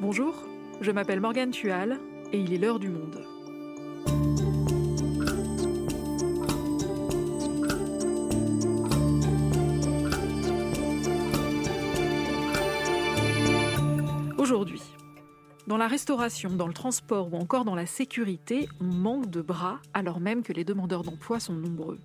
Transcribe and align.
Bonjour, 0.00 0.32
je 0.80 0.92
m'appelle 0.92 1.18
Morgane 1.18 1.50
Tual 1.50 1.98
et 2.32 2.38
il 2.38 2.54
est 2.54 2.58
l'heure 2.58 2.78
du 2.78 2.88
monde. 2.88 3.20
Aujourd'hui, 14.38 14.80
dans 15.66 15.76
la 15.76 15.88
restauration, 15.88 16.50
dans 16.50 16.68
le 16.68 16.72
transport 16.72 17.34
ou 17.34 17.36
encore 17.36 17.64
dans 17.64 17.74
la 17.74 17.86
sécurité, 17.86 18.68
on 18.80 18.84
manque 18.84 19.28
de 19.28 19.42
bras 19.42 19.80
alors 19.94 20.20
même 20.20 20.44
que 20.44 20.52
les 20.52 20.62
demandeurs 20.62 21.02
d'emploi 21.02 21.40
sont 21.40 21.54
nombreux. 21.54 21.98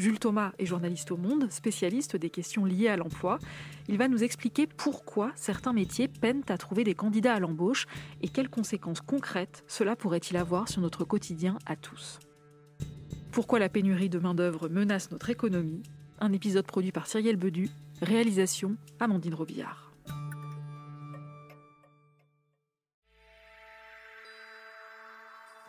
Jules 0.00 0.18
Thomas 0.18 0.52
est 0.58 0.64
journaliste 0.64 1.10
au 1.10 1.18
Monde, 1.18 1.50
spécialiste 1.50 2.16
des 2.16 2.30
questions 2.30 2.64
liées 2.64 2.88
à 2.88 2.96
l'emploi. 2.96 3.38
Il 3.86 3.98
va 3.98 4.08
nous 4.08 4.24
expliquer 4.24 4.66
pourquoi 4.66 5.30
certains 5.36 5.74
métiers 5.74 6.08
peinent 6.08 6.42
à 6.48 6.56
trouver 6.56 6.84
des 6.84 6.94
candidats 6.94 7.34
à 7.34 7.38
l'embauche 7.38 7.86
et 8.22 8.28
quelles 8.28 8.48
conséquences 8.48 9.02
concrètes 9.02 9.62
cela 9.66 9.96
pourrait-il 9.96 10.38
avoir 10.38 10.68
sur 10.68 10.80
notre 10.80 11.04
quotidien 11.04 11.58
à 11.66 11.76
tous. 11.76 12.18
Pourquoi 13.30 13.58
la 13.58 13.68
pénurie 13.68 14.08
de 14.08 14.18
main-d'œuvre 14.18 14.70
menace 14.70 15.10
notre 15.10 15.28
économie? 15.28 15.82
Un 16.18 16.32
épisode 16.32 16.64
produit 16.64 16.92
par 16.92 17.06
Cyrielle 17.06 17.36
Bedu, 17.36 17.68
réalisation 18.00 18.76
Amandine 19.00 19.34
Robillard. 19.34 19.92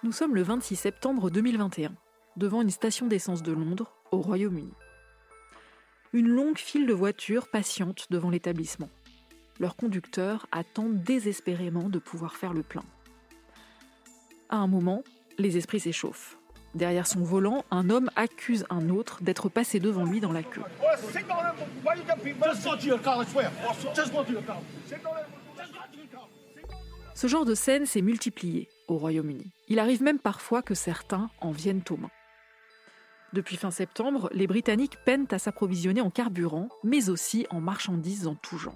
Nous 0.03 0.13
sommes 0.13 0.36
le 0.36 0.41
26 0.41 0.77
septembre 0.77 1.30
2021 1.30 1.91
devant 2.38 2.62
une 2.62 2.70
station 2.70 3.08
d'essence 3.08 3.44
de 3.44 3.52
Londres, 3.52 3.94
au 4.12 4.20
Royaume-Uni. 4.20 4.73
Une 6.13 6.27
longue 6.27 6.58
file 6.58 6.85
de 6.85 6.94
voitures 6.94 7.49
patiente 7.49 8.08
devant 8.09 8.30
l'établissement. 8.30 8.89
Leurs 9.59 9.75
conducteurs 9.75 10.47
attendent 10.52 11.02
désespérément 11.02 11.88
de 11.88 12.00
pouvoir 12.00 12.36
faire 12.36 12.53
le 12.53 12.64
plein. 12.64 12.83
À 14.50 14.58
un 14.58 14.67
moment, 14.67 15.03
les 15.38 15.58
esprits 15.58 15.80
s'échauffent. 15.80 16.38
Derrière 16.75 17.08
son 17.08 17.23
volant, 17.23 17.64
un 17.70 17.89
homme 17.89 18.09
accuse 18.16 18.66
un 18.70 18.89
autre 18.89 19.22
d'être 19.22 19.50
passé 19.50 19.80
devant 19.80 20.03
lui 20.03 20.20
dans 20.20 20.31
la 20.31 20.44
queue. 20.44 20.61
Ce 27.14 27.27
genre 27.27 27.45
de 27.45 27.55
scène 27.55 27.86
s'est 27.86 28.02
multiplié 28.02 28.70
au 28.88 28.98
Royaume-Uni. 28.98 29.52
Il 29.67 29.80
arrive 29.80 30.02
même 30.02 30.20
parfois 30.20 30.61
que 30.61 30.73
certains 30.73 31.30
en 31.39 31.52
viennent 31.52 31.83
aux 31.89 31.98
mains. 31.98 32.09
Depuis 33.33 33.55
fin 33.55 33.71
septembre, 33.71 34.29
les 34.33 34.47
Britanniques 34.47 34.97
peinent 35.05 35.27
à 35.31 35.39
s'approvisionner 35.39 36.01
en 36.01 36.09
carburant, 36.09 36.67
mais 36.83 37.09
aussi 37.09 37.47
en 37.49 37.61
marchandises 37.61 38.27
en 38.27 38.35
tout 38.35 38.57
genre. 38.57 38.75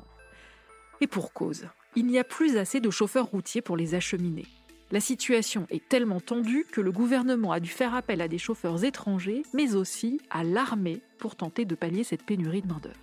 Et 1.02 1.08
pour 1.08 1.34
cause, 1.34 1.68
il 1.96 2.06
n'y 2.06 2.20
a 2.20 2.24
plus 2.24 2.56
assez 2.58 2.80
de 2.80 2.90
chauffeurs 2.90 3.26
routiers 3.26 3.62
pour 3.62 3.76
les 3.76 3.96
acheminer. 3.96 4.46
La 4.92 5.02
situation 5.02 5.66
est 5.70 5.88
tellement 5.90 6.22
tendue 6.22 6.66
que 6.72 6.80
le 6.80 6.92
gouvernement 6.92 7.52
a 7.52 7.60
dû 7.60 7.70
faire 7.70 7.96
appel 7.96 8.22
à 8.22 8.28
des 8.28 8.38
chauffeurs 8.38 8.86
étrangers, 8.86 9.44
mais 9.54 9.76
aussi 9.76 10.22
à 10.30 10.44
l'armée 10.44 11.02
pour 11.18 11.36
tenter 11.36 11.66
de 11.66 11.76
pallier 11.76 12.04
cette 12.04 12.24
pénurie 12.24 12.62
de 12.62 12.68
main-d'œuvre. 12.68 12.96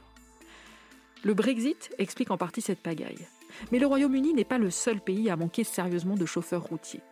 Le 1.24 1.34
Brexit 1.34 1.90
explique 1.98 2.30
en 2.30 2.38
partie 2.38 2.62
cette 2.62 2.80
pagaille. 2.80 3.26
Mais 3.70 3.78
le 3.78 3.86
Royaume-Uni 3.86 4.32
n'est 4.32 4.44
pas 4.44 4.58
le 4.58 4.70
seul 4.70 5.00
pays 5.00 5.28
à 5.28 5.36
manquer 5.36 5.64
sérieusement 5.64 6.14
de 6.14 6.24
chauffeurs 6.24 6.64
routiers. 6.64 7.02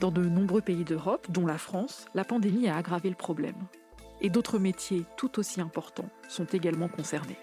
Dans 0.00 0.10
de 0.10 0.24
nombreux 0.24 0.60
pays 0.60 0.84
d'Europe, 0.84 1.26
dont 1.30 1.46
la 1.46 1.58
France, 1.58 2.06
la 2.14 2.24
pandémie 2.24 2.68
a 2.68 2.76
aggravé 2.76 3.08
le 3.08 3.14
problème. 3.14 3.56
Et 4.20 4.28
d'autres 4.28 4.58
métiers 4.58 5.04
tout 5.16 5.38
aussi 5.38 5.60
importants 5.60 6.10
sont 6.28 6.46
également 6.46 6.88
concernés. 6.88 7.38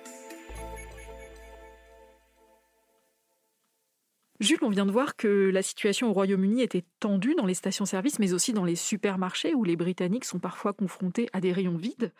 Jules, 4.41 4.63
on 4.63 4.69
vient 4.69 4.87
de 4.87 4.91
voir 4.91 5.15
que 5.15 5.51
la 5.53 5.61
situation 5.61 6.09
au 6.09 6.13
Royaume-Uni 6.13 6.63
était 6.63 6.83
tendue 6.99 7.35
dans 7.35 7.45
les 7.45 7.53
stations-service, 7.53 8.17
mais 8.17 8.33
aussi 8.33 8.53
dans 8.53 8.65
les 8.65 8.75
supermarchés 8.75 9.53
où 9.53 9.63
les 9.63 9.75
Britanniques 9.75 10.25
sont 10.25 10.39
parfois 10.39 10.73
confrontés 10.73 11.29
à 11.31 11.41
des 11.41 11.53
rayons 11.53 11.77
vides. 11.77 12.11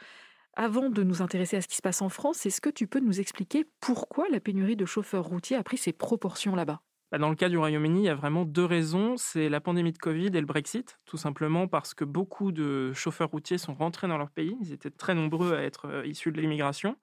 Avant 0.53 0.89
de 0.89 1.01
nous 1.01 1.23
intéresser 1.23 1.57
à 1.57 1.61
ce 1.61 1.67
qui 1.67 1.77
se 1.77 1.81
passe 1.81 2.03
en 2.03 2.09
France, 2.09 2.45
est-ce 2.45 2.61
que 2.61 2.69
tu 2.69 2.85
peux 2.85 2.99
nous 2.99 3.19
expliquer 3.19 3.65
pourquoi 3.79 4.29
la 4.29 4.39
pénurie 4.39 4.75
de 4.75 4.85
chauffeurs 4.85 5.25
routiers 5.25 5.57
a 5.57 5.63
pris 5.63 5.77
ses 5.77 5.93
proportions 5.93 6.55
là-bas? 6.55 6.81
Dans 7.19 7.29
le 7.29 7.35
cas 7.35 7.49
du 7.49 7.57
Royaume-Uni, 7.57 8.01
il 8.01 8.05
y 8.05 8.09
a 8.09 8.15
vraiment 8.15 8.45
deux 8.45 8.63
raisons. 8.63 9.17
C'est 9.17 9.49
la 9.49 9.59
pandémie 9.59 9.91
de 9.91 9.97
Covid 9.97 10.27
et 10.27 10.39
le 10.39 10.45
Brexit, 10.45 10.99
tout 11.05 11.17
simplement 11.17 11.67
parce 11.67 11.93
que 11.93 12.05
beaucoup 12.05 12.51
de 12.51 12.93
chauffeurs 12.93 13.29
routiers 13.29 13.57
sont 13.57 13.73
rentrés 13.73 14.07
dans 14.07 14.17
leur 14.17 14.31
pays. 14.31 14.55
Ils 14.61 14.71
étaient 14.71 14.91
très 14.91 15.13
nombreux 15.13 15.53
à 15.53 15.61
être 15.61 15.87
euh, 15.87 16.05
issus 16.05 16.31
de 16.31 16.39
l'immigration. 16.39 16.95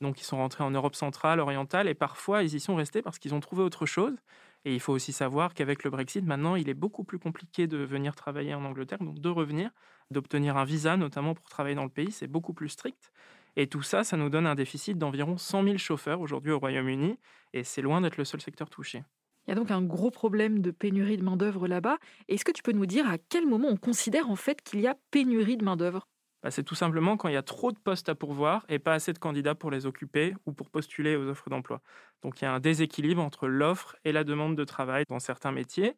Donc 0.00 0.18
ils 0.20 0.24
sont 0.24 0.38
rentrés 0.38 0.64
en 0.64 0.70
Europe 0.70 0.94
centrale, 0.94 1.40
orientale, 1.40 1.86
et 1.88 1.94
parfois 1.94 2.42
ils 2.42 2.54
y 2.54 2.60
sont 2.60 2.74
restés 2.74 3.02
parce 3.02 3.18
qu'ils 3.18 3.34
ont 3.34 3.40
trouvé 3.40 3.62
autre 3.62 3.84
chose. 3.84 4.16
Et 4.64 4.74
il 4.74 4.80
faut 4.80 4.92
aussi 4.92 5.12
savoir 5.12 5.54
qu'avec 5.54 5.84
le 5.84 5.90
Brexit, 5.90 6.24
maintenant, 6.24 6.56
il 6.56 6.68
est 6.68 6.74
beaucoup 6.74 7.04
plus 7.04 7.18
compliqué 7.18 7.66
de 7.66 7.78
venir 7.78 8.14
travailler 8.14 8.54
en 8.54 8.64
Angleterre, 8.64 8.98
donc 8.98 9.18
de 9.18 9.28
revenir, 9.28 9.70
d'obtenir 10.10 10.56
un 10.56 10.64
visa, 10.64 10.96
notamment 10.96 11.34
pour 11.34 11.48
travailler 11.48 11.74
dans 11.74 11.84
le 11.84 11.90
pays, 11.90 12.12
c'est 12.12 12.26
beaucoup 12.26 12.52
plus 12.52 12.68
strict. 12.68 13.10
Et 13.56 13.66
tout 13.66 13.82
ça, 13.82 14.04
ça 14.04 14.16
nous 14.16 14.28
donne 14.28 14.46
un 14.46 14.54
déficit 14.54 14.98
d'environ 14.98 15.38
100 15.38 15.64
000 15.64 15.78
chauffeurs 15.78 16.20
aujourd'hui 16.20 16.52
au 16.52 16.58
Royaume-Uni, 16.58 17.18
et 17.52 17.64
c'est 17.64 17.82
loin 17.82 18.00
d'être 18.00 18.16
le 18.18 18.24
seul 18.24 18.40
secteur 18.40 18.68
touché. 18.68 19.02
Il 19.46 19.50
y 19.50 19.52
a 19.52 19.54
donc 19.54 19.70
un 19.70 19.82
gros 19.82 20.10
problème 20.10 20.60
de 20.62 20.70
pénurie 20.70 21.16
de 21.18 21.22
main-d'œuvre 21.22 21.68
là-bas. 21.68 21.98
Est-ce 22.28 22.44
que 22.44 22.52
tu 22.52 22.62
peux 22.62 22.72
nous 22.72 22.86
dire 22.86 23.06
à 23.08 23.18
quel 23.18 23.46
moment 23.46 23.68
on 23.68 23.76
considère 23.76 24.30
en 24.30 24.36
fait 24.36 24.62
qu'il 24.62 24.80
y 24.80 24.86
a 24.86 24.96
pénurie 25.10 25.56
de 25.58 25.64
main-d'œuvre? 25.64 26.06
Bah, 26.42 26.50
c'est 26.50 26.64
tout 26.64 26.74
simplement 26.74 27.16
quand 27.18 27.28
il 27.28 27.34
y 27.34 27.36
a 27.36 27.42
trop 27.42 27.70
de 27.70 27.78
postes 27.78 28.08
à 28.08 28.14
pourvoir 28.14 28.64
et 28.70 28.78
pas 28.78 28.94
assez 28.94 29.12
de 29.12 29.18
candidats 29.18 29.54
pour 29.54 29.70
les 29.70 29.84
occuper 29.86 30.34
ou 30.46 30.52
pour 30.54 30.70
postuler 30.70 31.14
aux 31.16 31.28
offres 31.28 31.50
d'emploi. 31.50 31.82
Donc 32.22 32.40
il 32.40 32.44
y 32.44 32.46
a 32.46 32.52
un 32.54 32.60
déséquilibre 32.60 33.22
entre 33.22 33.46
l'offre 33.46 33.96
et 34.04 34.12
la 34.12 34.24
demande 34.24 34.56
de 34.56 34.64
travail 34.64 35.04
dans 35.08 35.18
certains 35.20 35.52
métiers. 35.52 35.96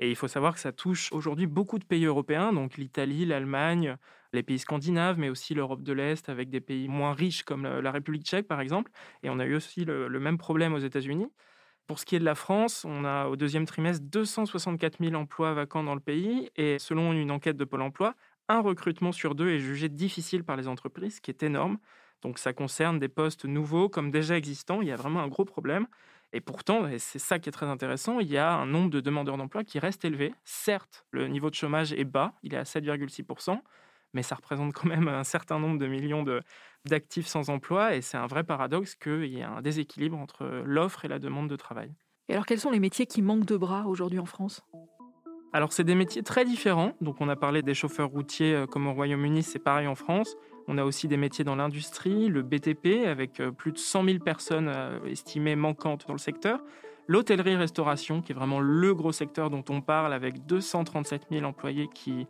Et 0.00 0.10
il 0.10 0.16
faut 0.16 0.26
savoir 0.26 0.54
que 0.54 0.60
ça 0.60 0.72
touche 0.72 1.12
aujourd'hui 1.12 1.46
beaucoup 1.46 1.78
de 1.78 1.84
pays 1.84 2.04
européens, 2.06 2.52
donc 2.52 2.76
l'Italie, 2.76 3.24
l'Allemagne, 3.24 3.96
les 4.32 4.42
pays 4.42 4.58
scandinaves, 4.58 5.16
mais 5.20 5.28
aussi 5.28 5.54
l'Europe 5.54 5.84
de 5.84 5.92
l'Est, 5.92 6.28
avec 6.28 6.50
des 6.50 6.60
pays 6.60 6.88
moins 6.88 7.12
riches 7.14 7.44
comme 7.44 7.62
la 7.64 7.92
République 7.92 8.24
tchèque, 8.26 8.48
par 8.48 8.60
exemple. 8.60 8.90
Et 9.22 9.30
on 9.30 9.38
a 9.38 9.46
eu 9.46 9.54
aussi 9.54 9.84
le, 9.84 10.08
le 10.08 10.18
même 10.20 10.36
problème 10.38 10.74
aux 10.74 10.78
États-Unis. 10.80 11.28
Pour 11.86 11.98
ce 11.98 12.06
qui 12.06 12.16
est 12.16 12.18
de 12.18 12.24
la 12.24 12.34
France, 12.34 12.86
on 12.86 13.04
a 13.04 13.26
au 13.26 13.36
deuxième 13.36 13.66
trimestre 13.66 14.04
264 14.06 14.98
000 15.04 15.14
emplois 15.14 15.52
vacants 15.52 15.82
dans 15.84 15.94
le 15.94 16.00
pays 16.00 16.50
et 16.56 16.78
selon 16.78 17.12
une 17.12 17.30
enquête 17.30 17.58
de 17.58 17.64
Pôle 17.64 17.82
Emploi, 17.82 18.14
un 18.48 18.60
recrutement 18.60 19.12
sur 19.12 19.34
deux 19.34 19.50
est 19.50 19.58
jugé 19.58 19.90
difficile 19.90 20.44
par 20.44 20.56
les 20.56 20.66
entreprises, 20.66 21.16
ce 21.16 21.20
qui 21.20 21.30
est 21.30 21.42
énorme. 21.42 21.78
Donc 22.22 22.38
ça 22.38 22.54
concerne 22.54 22.98
des 22.98 23.08
postes 23.08 23.44
nouveaux 23.44 23.90
comme 23.90 24.10
déjà 24.10 24.36
existants. 24.36 24.80
Il 24.80 24.88
y 24.88 24.92
a 24.92 24.96
vraiment 24.96 25.20
un 25.20 25.28
gros 25.28 25.44
problème. 25.44 25.86
Et 26.32 26.40
pourtant, 26.40 26.88
et 26.88 26.98
c'est 26.98 27.18
ça 27.18 27.38
qui 27.38 27.50
est 27.50 27.52
très 27.52 27.66
intéressant, 27.66 28.18
il 28.18 28.28
y 28.28 28.38
a 28.38 28.54
un 28.54 28.66
nombre 28.66 28.90
de 28.90 29.00
demandeurs 29.00 29.36
d'emploi 29.36 29.62
qui 29.62 29.78
reste 29.78 30.04
élevé. 30.04 30.34
Certes, 30.42 31.06
le 31.10 31.28
niveau 31.28 31.48
de 31.48 31.54
chômage 31.54 31.92
est 31.92 32.04
bas, 32.04 32.32
il 32.42 32.54
est 32.54 32.56
à 32.56 32.64
7,6%, 32.64 33.60
mais 34.14 34.22
ça 34.22 34.34
représente 34.36 34.72
quand 34.72 34.88
même 34.88 35.08
un 35.08 35.24
certain 35.24 35.58
nombre 35.58 35.78
de 35.78 35.86
millions 35.86 36.24
d'actifs 36.86 37.26
sans 37.26 37.50
emploi. 37.50 37.94
Et 37.94 38.00
c'est 38.00 38.16
un 38.16 38.26
vrai 38.26 38.44
paradoxe 38.44 38.94
qu'il 38.94 39.26
y 39.26 39.40
ait 39.40 39.44
un 39.44 39.60
déséquilibre 39.60 40.18
entre 40.18 40.62
l'offre 40.64 41.04
et 41.04 41.08
la 41.08 41.18
demande 41.18 41.48
de 41.48 41.56
travail. 41.56 41.92
Et 42.28 42.32
alors, 42.32 42.46
quels 42.46 42.60
sont 42.60 42.70
les 42.70 42.80
métiers 42.80 43.06
qui 43.06 43.20
manquent 43.20 43.44
de 43.44 43.56
bras 43.56 43.86
aujourd'hui 43.86 44.18
en 44.18 44.24
France? 44.24 44.64
Alors 45.54 45.72
c'est 45.72 45.84
des 45.84 45.94
métiers 45.94 46.24
très 46.24 46.44
différents. 46.44 46.94
Donc 47.00 47.20
on 47.20 47.28
a 47.28 47.36
parlé 47.36 47.62
des 47.62 47.74
chauffeurs 47.74 48.08
routiers 48.08 48.54
euh, 48.54 48.66
comme 48.66 48.88
au 48.88 48.92
Royaume-Uni, 48.92 49.44
c'est 49.44 49.60
pareil 49.60 49.86
en 49.86 49.94
France. 49.94 50.34
On 50.66 50.78
a 50.78 50.84
aussi 50.84 51.06
des 51.06 51.16
métiers 51.16 51.44
dans 51.44 51.54
l'industrie, 51.54 52.26
le 52.26 52.42
BTP 52.42 53.06
avec 53.06 53.38
euh, 53.38 53.52
plus 53.52 53.70
de 53.70 53.78
100 53.78 54.04
000 54.04 54.18
personnes 54.18 54.68
euh, 54.68 54.98
estimées 55.06 55.54
manquantes 55.54 56.08
dans 56.08 56.12
le 56.12 56.18
secteur. 56.18 56.58
L'hôtellerie-restauration 57.06 58.20
qui 58.20 58.32
est 58.32 58.34
vraiment 58.34 58.58
le 58.58 58.94
gros 58.96 59.12
secteur 59.12 59.48
dont 59.48 59.64
on 59.68 59.80
parle 59.80 60.12
avec 60.12 60.44
237 60.44 61.26
000 61.30 61.44
employés 61.44 61.88
qui 61.94 62.26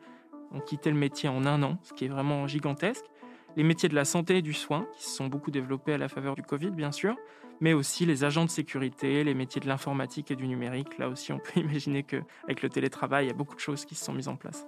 ont 0.53 0.61
quitté 0.61 0.91
le 0.91 0.97
métier 0.97 1.29
en 1.29 1.47
un 1.47 1.63
an, 1.63 1.79
ce 1.83 1.93
qui 1.93 2.05
est 2.05 2.09
vraiment 2.09 2.47
gigantesque. 2.47 3.05
Les 3.57 3.63
métiers 3.63 3.89
de 3.89 3.95
la 3.95 4.05
santé 4.05 4.39
et 4.39 4.43
du 4.43 4.53
soin 4.53 4.87
qui 4.97 5.05
se 5.05 5.11
sont 5.11 5.27
beaucoup 5.27 5.51
développés 5.51 5.93
à 5.93 5.99
la 5.99 6.09
faveur 6.09 6.35
du 6.35 6.43
Covid 6.43 6.71
bien 6.71 6.93
sûr 6.93 7.17
mais 7.61 7.73
aussi 7.73 8.07
les 8.07 8.25
agents 8.25 8.45
de 8.45 8.51
sécurité, 8.51 9.25
les 9.25 9.35
métiers 9.35 9.61
de 9.61 9.67
l'informatique 9.67 10.31
et 10.31 10.37
du 10.37 10.47
numérique. 10.47 10.99
Là 10.99 11.09
aussi, 11.09 11.33
on 11.33 11.39
peut 11.39 11.61
imaginer 11.61 12.03
qu'avec 12.03 12.63
le 12.63 12.69
télétravail, 12.69 13.27
il 13.27 13.29
y 13.29 13.33
a 13.33 13.35
beaucoup 13.35 13.55
de 13.55 13.61
choses 13.61 13.85
qui 13.85 13.95
se 13.95 14.05
sont 14.05 14.13
mises 14.13 14.29
en 14.29 14.37
place. 14.37 14.67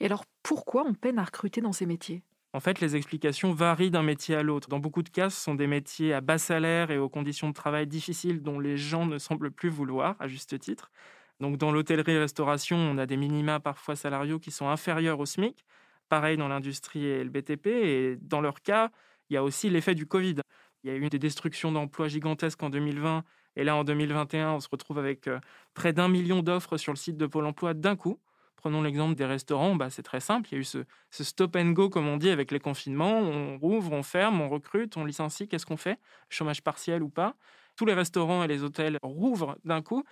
Et 0.00 0.06
alors, 0.06 0.24
pourquoi 0.42 0.84
on 0.86 0.94
peine 0.94 1.18
à 1.18 1.24
recruter 1.24 1.60
dans 1.60 1.72
ces 1.72 1.86
métiers? 1.86 2.22
En 2.54 2.60
fait, 2.60 2.80
les 2.80 2.94
explications 2.94 3.52
varient 3.52 3.90
d'un 3.90 4.04
métier 4.04 4.36
à 4.36 4.44
l'autre. 4.44 4.68
Dans 4.68 4.78
beaucoup 4.78 5.02
de 5.02 5.08
cas, 5.08 5.28
ce 5.28 5.40
sont 5.40 5.56
des 5.56 5.66
métiers 5.66 6.14
à 6.14 6.20
bas 6.20 6.38
salaire 6.38 6.92
et 6.92 6.98
aux 6.98 7.08
conditions 7.08 7.48
de 7.48 7.52
travail 7.52 7.88
difficiles 7.88 8.42
dont 8.42 8.60
les 8.60 8.76
gens 8.76 9.06
ne 9.06 9.18
semblent 9.18 9.50
plus 9.50 9.68
vouloir, 9.68 10.14
à 10.20 10.28
juste 10.28 10.56
titre. 10.60 10.92
Donc, 11.40 11.56
dans 11.56 11.72
l'hôtellerie-restauration, 11.72 12.76
on 12.76 12.96
a 12.96 13.06
des 13.06 13.16
minima 13.16 13.58
parfois 13.58 13.96
salariaux 13.96 14.38
qui 14.38 14.52
sont 14.52 14.68
inférieurs 14.68 15.18
au 15.18 15.26
SMIC. 15.26 15.64
Pareil 16.08 16.36
dans 16.36 16.46
l'industrie 16.46 17.04
et 17.04 17.24
le 17.24 17.30
BTP. 17.30 17.66
Et 17.66 18.18
dans 18.20 18.40
leur 18.40 18.60
cas, 18.60 18.92
il 19.30 19.34
y 19.34 19.36
a 19.36 19.42
aussi 19.42 19.68
l'effet 19.68 19.96
du 19.96 20.06
Covid. 20.06 20.36
Il 20.84 20.90
y 20.90 20.92
a 20.92 20.96
eu 20.96 21.08
des 21.08 21.18
destructions 21.18 21.72
d'emplois 21.72 22.06
gigantesques 22.06 22.62
en 22.62 22.70
2020. 22.70 23.24
Et 23.56 23.64
là, 23.64 23.74
en 23.74 23.82
2021, 23.82 24.52
on 24.52 24.60
se 24.60 24.68
retrouve 24.70 25.00
avec 25.00 25.26
euh, 25.26 25.40
près 25.74 25.92
d'un 25.92 26.06
million 26.06 26.40
d'offres 26.40 26.76
sur 26.76 26.92
le 26.92 26.98
site 26.98 27.16
de 27.16 27.26
Pôle 27.26 27.46
emploi 27.46 27.74
d'un 27.74 27.96
coup 27.96 28.20
Prenons 28.64 28.80
l'exemple 28.80 29.14
des 29.14 29.26
restaurants, 29.26 29.76
bah, 29.76 29.90
c'est 29.90 30.02
très 30.02 30.20
simple. 30.20 30.48
Il 30.50 30.54
y 30.54 30.56
a 30.56 30.60
eu 30.60 30.64
ce, 30.64 30.78
stop 31.10 31.54
and 31.54 31.72
go, 31.72 31.90
comme 31.90 32.08
on 32.08 32.16
dit, 32.16 32.30
avec 32.30 32.50
les 32.50 32.60
confinements. 32.60 33.18
On 33.18 33.58
rouvre, 33.58 33.92
on 33.92 34.02
ferme, 34.02 34.40
on 34.40 34.48
recrute, 34.48 34.96
on 34.96 35.04
licencie. 35.04 35.46
Qu'est-ce 35.48 35.66
qu'on 35.66 35.76
fait? 35.76 35.98
Chômage 36.30 36.62
partiel 36.62 37.02
ou 37.02 37.10
pas? 37.10 37.36
Tous 37.76 37.84
les 37.84 37.92
restaurants 37.92 38.42
et 38.42 38.48
les 38.48 38.62
hôtels 38.62 38.98
rouvrent 39.02 39.58
d'un 39.66 39.82
coup. 39.82 40.02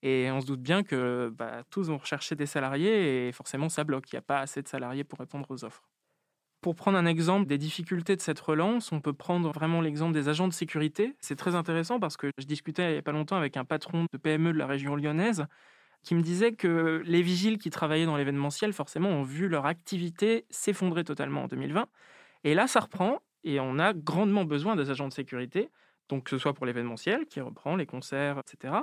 Et 0.00 0.30
on 0.30 0.40
se 0.40 0.46
doute 0.46 0.62
bien 0.62 0.84
que 0.84 1.30
bah, 1.36 1.64
tous 1.68 1.88
vont 1.88 1.98
rechercher 1.98 2.34
des 2.34 2.46
salariés 2.46 3.28
et 3.28 3.32
forcément 3.32 3.68
ça 3.68 3.84
bloque. 3.84 4.10
Il 4.10 4.14
n'y 4.14 4.20
a 4.20 4.22
pas 4.22 4.40
assez 4.40 4.62
de 4.62 4.68
salariés 4.68 5.04
pour 5.04 5.18
répondre 5.18 5.44
aux 5.50 5.62
offres. 5.66 5.82
Pour 6.62 6.76
prendre 6.76 6.96
un 6.96 7.04
exemple 7.04 7.46
des 7.46 7.58
difficultés 7.58 8.16
de 8.16 8.22
cette 8.22 8.40
relance, 8.40 8.90
on 8.90 9.02
peut 9.02 9.12
prendre 9.12 9.52
vraiment 9.52 9.82
l'exemple 9.82 10.14
des 10.14 10.30
agents 10.30 10.48
de 10.48 10.54
sécurité. 10.54 11.14
C'est 11.20 11.36
très 11.36 11.54
intéressant 11.54 12.00
parce 12.00 12.16
que 12.16 12.30
je 12.38 12.46
discutais 12.46 12.88
il 12.88 12.92
n'y 12.92 12.98
a 13.00 13.02
pas 13.02 13.12
longtemps 13.12 13.36
avec 13.36 13.58
un 13.58 13.66
patron 13.66 14.06
de 14.10 14.16
PME 14.16 14.54
de 14.54 14.58
la 14.58 14.66
région 14.66 14.96
lyonnaise 14.96 15.44
qui 16.02 16.14
me 16.14 16.22
disait 16.22 16.52
que 16.52 17.02
les 17.04 17.22
vigiles 17.22 17.58
qui 17.58 17.70
travaillaient 17.70 18.06
dans 18.06 18.16
l'événementiel, 18.16 18.72
forcément, 18.72 19.10
ont 19.10 19.22
vu 19.22 19.48
leur 19.48 19.66
activité 19.66 20.46
s'effondrer 20.50 21.04
totalement 21.04 21.44
en 21.44 21.48
2020. 21.48 21.86
Et 22.44 22.54
là, 22.54 22.66
ça 22.66 22.80
reprend 22.80 23.20
et 23.44 23.60
on 23.60 23.78
a 23.78 23.92
grandement 23.94 24.44
besoin 24.44 24.76
des 24.76 24.90
agents 24.90 25.08
de 25.08 25.12
sécurité, 25.12 25.70
donc 26.08 26.24
que 26.24 26.30
ce 26.30 26.38
soit 26.38 26.54
pour 26.54 26.66
l'événementiel 26.66 27.26
qui 27.26 27.40
reprend, 27.40 27.76
les 27.76 27.86
concerts, 27.86 28.38
etc., 28.40 28.74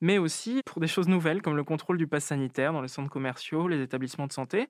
mais 0.00 0.18
aussi 0.18 0.60
pour 0.66 0.80
des 0.80 0.88
choses 0.88 1.08
nouvelles 1.08 1.42
comme 1.42 1.56
le 1.56 1.64
contrôle 1.64 1.96
du 1.98 2.06
pass 2.06 2.24
sanitaire 2.24 2.72
dans 2.72 2.82
les 2.82 2.88
centres 2.88 3.10
commerciaux, 3.10 3.66
les 3.68 3.80
établissements 3.80 4.26
de 4.26 4.32
santé. 4.32 4.68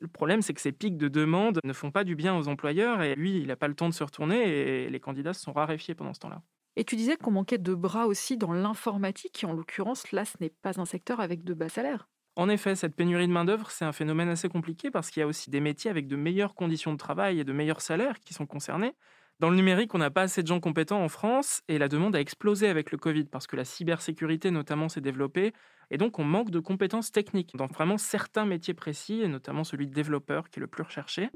Le 0.00 0.08
problème, 0.08 0.42
c'est 0.42 0.54
que 0.54 0.60
ces 0.60 0.72
pics 0.72 0.96
de 0.96 1.08
demande 1.08 1.60
ne 1.64 1.72
font 1.72 1.90
pas 1.92 2.04
du 2.04 2.16
bien 2.16 2.36
aux 2.36 2.48
employeurs 2.48 3.02
et 3.02 3.14
lui, 3.14 3.38
il 3.38 3.46
n'a 3.46 3.56
pas 3.56 3.68
le 3.68 3.74
temps 3.74 3.88
de 3.88 3.94
se 3.94 4.02
retourner 4.02 4.84
et 4.84 4.90
les 4.90 5.00
candidats 5.00 5.32
se 5.32 5.42
sont 5.42 5.52
raréfiés 5.52 5.94
pendant 5.94 6.12
ce 6.14 6.20
temps-là. 6.20 6.42
Et 6.76 6.84
tu 6.84 6.94
disais 6.96 7.16
qu'on 7.16 7.30
manquait 7.32 7.58
de 7.58 7.74
bras 7.74 8.06
aussi 8.06 8.36
dans 8.36 8.52
l'informatique, 8.52 9.42
et 9.42 9.46
en 9.46 9.52
l'occurrence, 9.54 10.12
là, 10.12 10.24
ce 10.24 10.36
n'est 10.40 10.50
pas 10.50 10.80
un 10.80 10.84
secteur 10.84 11.18
avec 11.20 11.42
de 11.44 11.54
bas 11.54 11.68
salaires. 11.68 12.08
En 12.36 12.48
effet, 12.48 12.74
cette 12.74 12.96
pénurie 12.96 13.28
de 13.28 13.32
main-d'œuvre, 13.32 13.70
c'est 13.70 13.84
un 13.84 13.92
phénomène 13.92 14.28
assez 14.28 14.48
compliqué 14.48 14.90
parce 14.90 15.10
qu'il 15.10 15.20
y 15.20 15.22
a 15.22 15.26
aussi 15.26 15.50
des 15.50 15.60
métiers 15.60 15.90
avec 15.90 16.08
de 16.08 16.16
meilleures 16.16 16.54
conditions 16.54 16.92
de 16.92 16.98
travail 16.98 17.38
et 17.38 17.44
de 17.44 17.52
meilleurs 17.52 17.80
salaires 17.80 18.18
qui 18.20 18.34
sont 18.34 18.46
concernés. 18.46 18.94
Dans 19.40 19.50
le 19.50 19.56
numérique, 19.56 19.94
on 19.94 19.98
n'a 19.98 20.10
pas 20.10 20.22
assez 20.22 20.42
de 20.42 20.46
gens 20.48 20.60
compétents 20.60 21.02
en 21.02 21.08
France 21.08 21.62
et 21.68 21.78
la 21.78 21.88
demande 21.88 22.16
a 22.16 22.20
explosé 22.20 22.68
avec 22.68 22.90
le 22.90 22.98
Covid 22.98 23.24
parce 23.24 23.46
que 23.46 23.56
la 23.56 23.64
cybersécurité 23.64 24.50
notamment 24.50 24.88
s'est 24.88 25.00
développée 25.00 25.52
et 25.90 25.98
donc 25.98 26.18
on 26.18 26.24
manque 26.24 26.50
de 26.50 26.60
compétences 26.60 27.12
techniques 27.12 27.54
dans 27.56 27.66
vraiment 27.66 27.98
certains 27.98 28.46
métiers 28.46 28.74
précis 28.74 29.22
et 29.22 29.28
notamment 29.28 29.64
celui 29.64 29.86
de 29.86 29.92
développeur 29.92 30.50
qui 30.50 30.58
est 30.58 30.62
le 30.62 30.66
plus 30.68 30.82
recherché. 30.84 31.30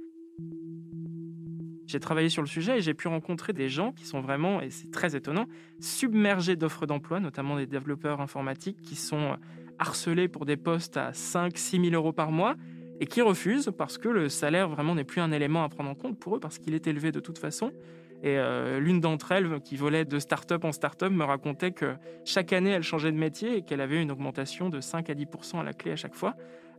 J'ai 1.89 2.01
travaillé 2.01 2.29
sur 2.29 2.43
le 2.43 2.49
sujet 2.49 2.77
et 2.77 2.81
j'ai 2.83 2.93
pu 2.93 3.09
rencontrer 3.09 3.55
des 3.55 3.71
gens 3.71 3.93
qui 3.93 4.05
sont 4.05 4.21
vraiment, 4.21 4.61
et 4.61 4.69
c'est 4.69 4.91
très 4.91 5.17
étonnant, 5.17 5.47
submergés 5.81 6.55
d'offres 6.55 6.85
d'emploi, 6.85 7.19
notamment 7.19 7.57
des 7.57 7.67
développeurs 7.67 8.21
informatiques 8.21 8.83
qui 8.83 8.95
sont 8.95 9.39
harcelés 9.79 10.29
pour 10.29 10.45
des 10.45 10.59
postes 10.59 10.99
à 10.99 11.13
5-6 11.13 11.91
000 11.91 11.95
euros 11.95 12.13
par 12.13 12.31
mois 12.31 12.57
et 13.01 13.07
qui 13.07 13.23
refusent 13.23 13.73
parce 13.77 13.97
que 13.97 14.11
le 14.11 14.29
salaire 14.29 14.69
vraiment 14.69 14.95
n'est 14.95 15.05
plus 15.05 15.23
un 15.23 15.33
élément 15.33 15.65
à 15.65 15.71
prendre 15.71 15.89
en 15.89 15.95
compte 15.95 16.19
pour 16.19 16.37
eux 16.37 16.41
parce 16.41 16.59
qu'il 16.59 16.75
est 16.75 16.87
élevé 16.87 17.11
de 17.11 17.21
toute 17.21 17.39
façon. 17.39 17.73
Et 18.23 18.37
euh, 18.37 18.81
l'une 18.81 19.01
d'entre 19.01 19.33
elles, 19.33 19.61
qui 19.63 19.77
volait 19.77 20.05
de 20.05 20.19
start-up 20.19 20.65
en 20.65 20.73
start-up, 20.73 21.11
me 21.11 21.25
racontait 21.25 21.71
que 21.71 21.95
chaque 22.27 22.53
année, 22.53 22.71
elle 22.71 22.83
changeait 22.83 23.13
de 23.13 23.17
métier 23.17 23.57
et 23.57 23.63
qu'elle 23.63 23.81
avait 23.81 24.03
une 24.03 24.11
augmentation 24.11 24.69
de 24.69 24.83
5 24.83 25.09
à 25.09 25.15
10% 25.15 25.61
à 25.61 25.63
la 25.63 25.73
clé 25.73 25.93
à 25.93 25.97
chaque 25.97 26.15
fois. 26.15 26.35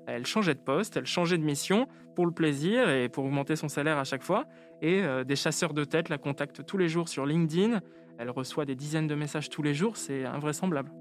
Elle 0.06 0.26
changeait 0.26 0.56
de 0.56 0.60
poste, 0.60 0.98
elle 0.98 1.06
changeait 1.06 1.38
de 1.38 1.44
mission 1.44 1.88
pour 2.16 2.26
le 2.26 2.32
plaisir 2.32 2.90
et 2.90 3.10
pour 3.10 3.26
augmenter 3.26 3.56
son 3.56 3.70
salaire 3.70 3.98
à 3.98 4.04
chaque 4.04 4.24
fois. 4.24 4.46
Et 4.82 5.02
euh, 5.02 5.24
des 5.24 5.36
chasseurs 5.36 5.74
de 5.74 5.84
tête 5.84 6.10
la 6.10 6.18
contactent 6.18 6.66
tous 6.66 6.78
les 6.78 6.90
jours 6.90 7.10
sur 7.10 7.26
LinkedIn. 7.26 7.82
Elle 8.18 8.30
reçoit 8.30 8.66
des 8.66 8.76
dizaines 8.76 9.08
de 9.08 9.16
messages 9.16 9.50
tous 9.50 9.62
les 9.62 9.74
jours, 9.74 9.98
c'est 9.98 10.26
invraisemblable. 10.26 10.92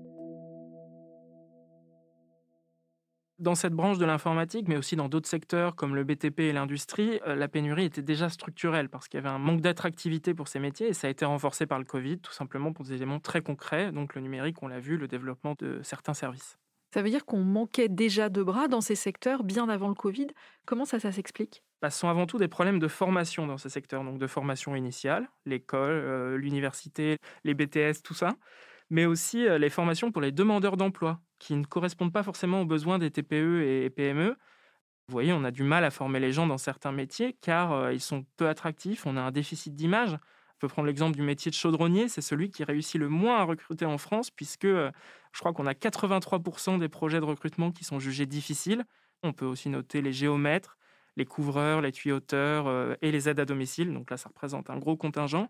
Dans 3.39 3.55
cette 3.55 3.73
branche 3.73 3.99
de 3.99 4.05
l'informatique, 4.05 4.67
mais 4.67 4.77
aussi 4.77 4.97
dans 4.97 5.09
d'autres 5.09 5.29
secteurs 5.29 5.77
comme 5.77 5.95
le 5.95 6.03
BTP 6.03 6.41
et 6.41 6.53
l'industrie, 6.53 7.21
euh, 7.25 7.37
la 7.37 7.47
pénurie 7.47 7.85
était 7.85 8.03
déjà 8.03 8.29
structurelle 8.29 8.89
parce 8.89 9.07
qu'il 9.07 9.19
y 9.19 9.23
avait 9.23 9.33
un 9.33 9.39
manque 9.39 9.61
d'attractivité 9.61 10.35
pour 10.35 10.49
ces 10.49 10.59
métiers 10.59 10.89
et 10.89 10.93
ça 10.93 11.07
a 11.07 11.11
été 11.11 11.25
renforcé 11.25 11.65
par 11.65 11.79
le 11.79 11.85
Covid, 11.85 12.19
tout 12.19 12.33
simplement 12.33 12.73
pour 12.73 12.85
des 12.85 12.95
éléments 12.95 13.21
très 13.21 13.41
concrets, 13.41 13.93
donc 13.93 14.17
le 14.17 14.23
numérique, 14.23 14.61
on 14.63 14.67
l'a 14.67 14.81
vu, 14.81 14.97
le 14.97 15.07
développement 15.07 15.55
de 15.57 15.81
certains 15.85 16.15
services. 16.15 16.59
Ça 16.93 17.02
veut 17.02 17.11
dire 17.11 17.26
qu'on 17.26 17.43
manquait 17.43 17.88
déjà 17.88 18.29
de 18.29 18.43
bras 18.43 18.69
dans 18.69 18.81
ces 18.81 18.94
secteurs 18.94 19.44
bien 19.44 19.69
avant 19.69 19.88
le 19.88 19.94
Covid. 19.94 20.29
Comment 20.64 20.85
ça, 20.85 20.99
ça 20.99 21.12
s'explique? 21.12 21.62
Bah, 21.82 21.90
Ce 21.90 21.99
sont 21.99 22.08
avant 22.08 22.26
tout 22.26 22.38
des 22.38 22.49
problèmes 22.49 22.79
de 22.79 22.88
formation 22.88 23.46
dans 23.46 23.58
ces 23.58 23.69
secteurs, 23.69 24.05
donc 24.05 24.19
de 24.19 24.26
formation 24.26 24.75
initiale, 24.75 25.29
l'école, 25.44 25.90
euh, 25.90 26.37
l'université, 26.37 27.19
les 27.44 27.55
BTS, 27.55 28.02
tout 28.02 28.14
ça, 28.14 28.37
mais 28.90 29.06
aussi 29.06 29.46
euh, 29.46 29.58
les 29.58 29.70
formations 29.70 30.11
pour 30.11 30.23
les 30.23 30.32
demandeurs 30.32 30.76
d'emploi, 30.76 31.20
qui 31.38 31.55
ne 31.55 31.64
correspondent 31.64 32.12
pas 32.12 32.23
forcément 32.23 32.62
aux 32.62 32.67
besoins 32.67 32.99
des 32.99 33.11
TPE 33.11 33.62
et 33.62 33.91
PME. 33.91 34.31
Vous 34.31 35.12
voyez, 35.12 35.32
on 35.32 35.44
a 35.44 35.50
du 35.50 35.62
mal 35.62 35.84
à 35.84 35.91
former 35.91 36.20
les 36.20 36.32
gens 36.32 36.46
dans 36.46 36.58
certains 36.58 36.93
métiers 36.93 37.37
car 37.41 37.73
euh, 37.73 37.93
ils 37.93 38.00
sont 38.00 38.26
peu 38.37 38.49
attractifs, 38.49 39.06
on 39.06 39.17
a 39.17 39.20
un 39.20 39.31
déficit 39.31 39.75
d'image. 39.75 40.17
On 40.58 40.66
peut 40.66 40.69
prendre 40.69 40.88
l'exemple 40.88 41.14
du 41.14 41.22
métier 41.22 41.52
de 41.52 41.55
chaudronnier, 41.55 42.08
c'est 42.08 42.20
celui 42.20 42.50
qui 42.50 42.64
réussit 42.64 43.00
le 43.00 43.08
moins 43.08 43.38
à 43.38 43.44
recruter 43.44 43.84
en 43.84 43.96
France, 43.96 44.28
puisque 44.28 44.64
euh, 44.64 44.90
je 45.32 45.38
crois 45.38 45.52
qu'on 45.52 45.66
a 45.66 45.72
83% 45.72 46.81
des 46.81 46.88
projets 46.88 47.20
de 47.20 47.25
recrutement 47.25 47.70
qui 47.70 47.84
sont 47.84 48.00
jugés 48.00 48.26
difficiles. 48.26 48.84
On 49.22 49.32
peut 49.32 49.44
aussi 49.46 49.69
noter 49.69 50.02
les 50.02 50.12
géomètres, 50.12 50.76
les 51.16 51.25
couvreurs, 51.25 51.81
les 51.81 51.93
tuyauteurs 51.93 52.66
euh, 52.66 52.96
et 53.02 53.12
les 53.12 53.28
aides 53.28 53.38
à 53.38 53.44
domicile. 53.44 53.94
Donc 53.94 54.10
là, 54.10 54.16
ça 54.16 54.31
représente 54.31 54.69
un 54.69 54.78
gros 54.78 54.96
contingent. 54.96 55.49